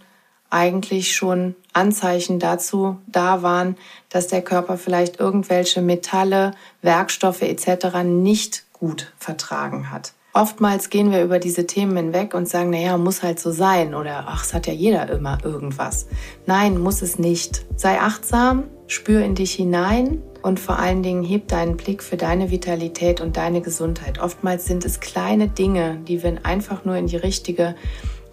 eigentlich 0.50 1.16
schon 1.16 1.54
Anzeichen 1.72 2.40
dazu 2.40 2.98
da 3.06 3.44
waren, 3.44 3.78
dass 4.10 4.26
der 4.26 4.42
Körper 4.42 4.76
vielleicht 4.76 5.20
irgendwelche 5.20 5.84
Metalle, 5.84 6.56
Werkstoffe 6.82 7.44
etc. 7.44 7.98
nicht 8.04 8.66
gut 8.74 9.14
vertragen 9.20 9.92
hat. 9.92 10.14
Oftmals 10.34 10.90
gehen 10.90 11.12
wir 11.12 11.24
über 11.24 11.40
diese 11.40 11.68
Themen 11.68 11.98
hinweg 11.98 12.34
und 12.34 12.48
sagen, 12.48 12.70
naja, 12.70 12.98
muss 12.98 13.22
halt 13.22 13.40
so 13.40 13.52
sein 13.52 13.94
oder 13.94 14.26
ach, 14.28 14.46
es 14.46 14.54
hat 14.54 14.66
ja 14.66 14.72
jeder 14.72 15.10
immer 15.10 15.40
irgendwas. 15.44 16.08
Nein, 16.46 16.78
muss 16.78 17.02
es 17.02 17.20
nicht. 17.20 17.66
Sei 17.76 18.00
achtsam, 18.00 18.64
spür 18.88 19.26
in 19.26 19.36
dich 19.36 19.54
hinein 19.54 20.22
und 20.42 20.58
vor 20.58 20.80
allen 20.80 21.04
Dingen 21.04 21.24
heb 21.24 21.50
deinen 21.50 21.76
Blick 21.76 22.02
für 22.02 22.16
deine 22.16 22.50
Vitalität 22.50 23.20
und 23.20 23.36
deine 23.36 23.60
Gesundheit. 23.62 24.20
Oftmals 24.20 24.66
sind 24.66 24.86
es 24.86 25.02
kleine 25.02 25.50
Dinge, 25.50 26.00
die 26.08 26.24
wir 26.24 26.38
einfach 26.44 26.86
nur 26.86 26.96
in 26.96 27.08
die 27.08 27.18
richtige 27.18 27.76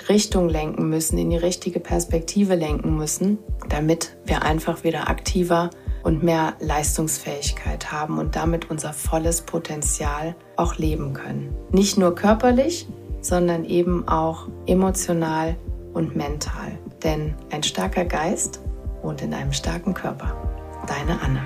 Richtung 0.08 0.48
lenken 0.48 0.88
müssen, 0.88 1.18
in 1.18 1.30
die 1.30 1.36
richtige 1.36 1.80
Perspektive 1.80 2.54
lenken 2.54 2.96
müssen, 2.96 3.38
damit 3.68 4.16
wir 4.24 4.42
einfach 4.42 4.84
wieder 4.84 5.10
aktiver 5.10 5.70
und 6.08 6.22
mehr 6.22 6.54
Leistungsfähigkeit 6.58 7.92
haben 7.92 8.18
und 8.18 8.34
damit 8.34 8.70
unser 8.70 8.94
volles 8.94 9.42
Potenzial 9.42 10.34
auch 10.56 10.76
leben 10.76 11.12
können. 11.12 11.54
Nicht 11.70 11.98
nur 11.98 12.14
körperlich, 12.14 12.88
sondern 13.20 13.66
eben 13.66 14.08
auch 14.08 14.48
emotional 14.66 15.54
und 15.92 16.16
mental. 16.16 16.78
Denn 17.04 17.34
ein 17.50 17.62
starker 17.62 18.06
Geist 18.06 18.60
wohnt 19.02 19.20
in 19.20 19.34
einem 19.34 19.52
starken 19.52 19.92
Körper. 19.92 20.34
Deine 20.86 21.20
Anne. 21.20 21.42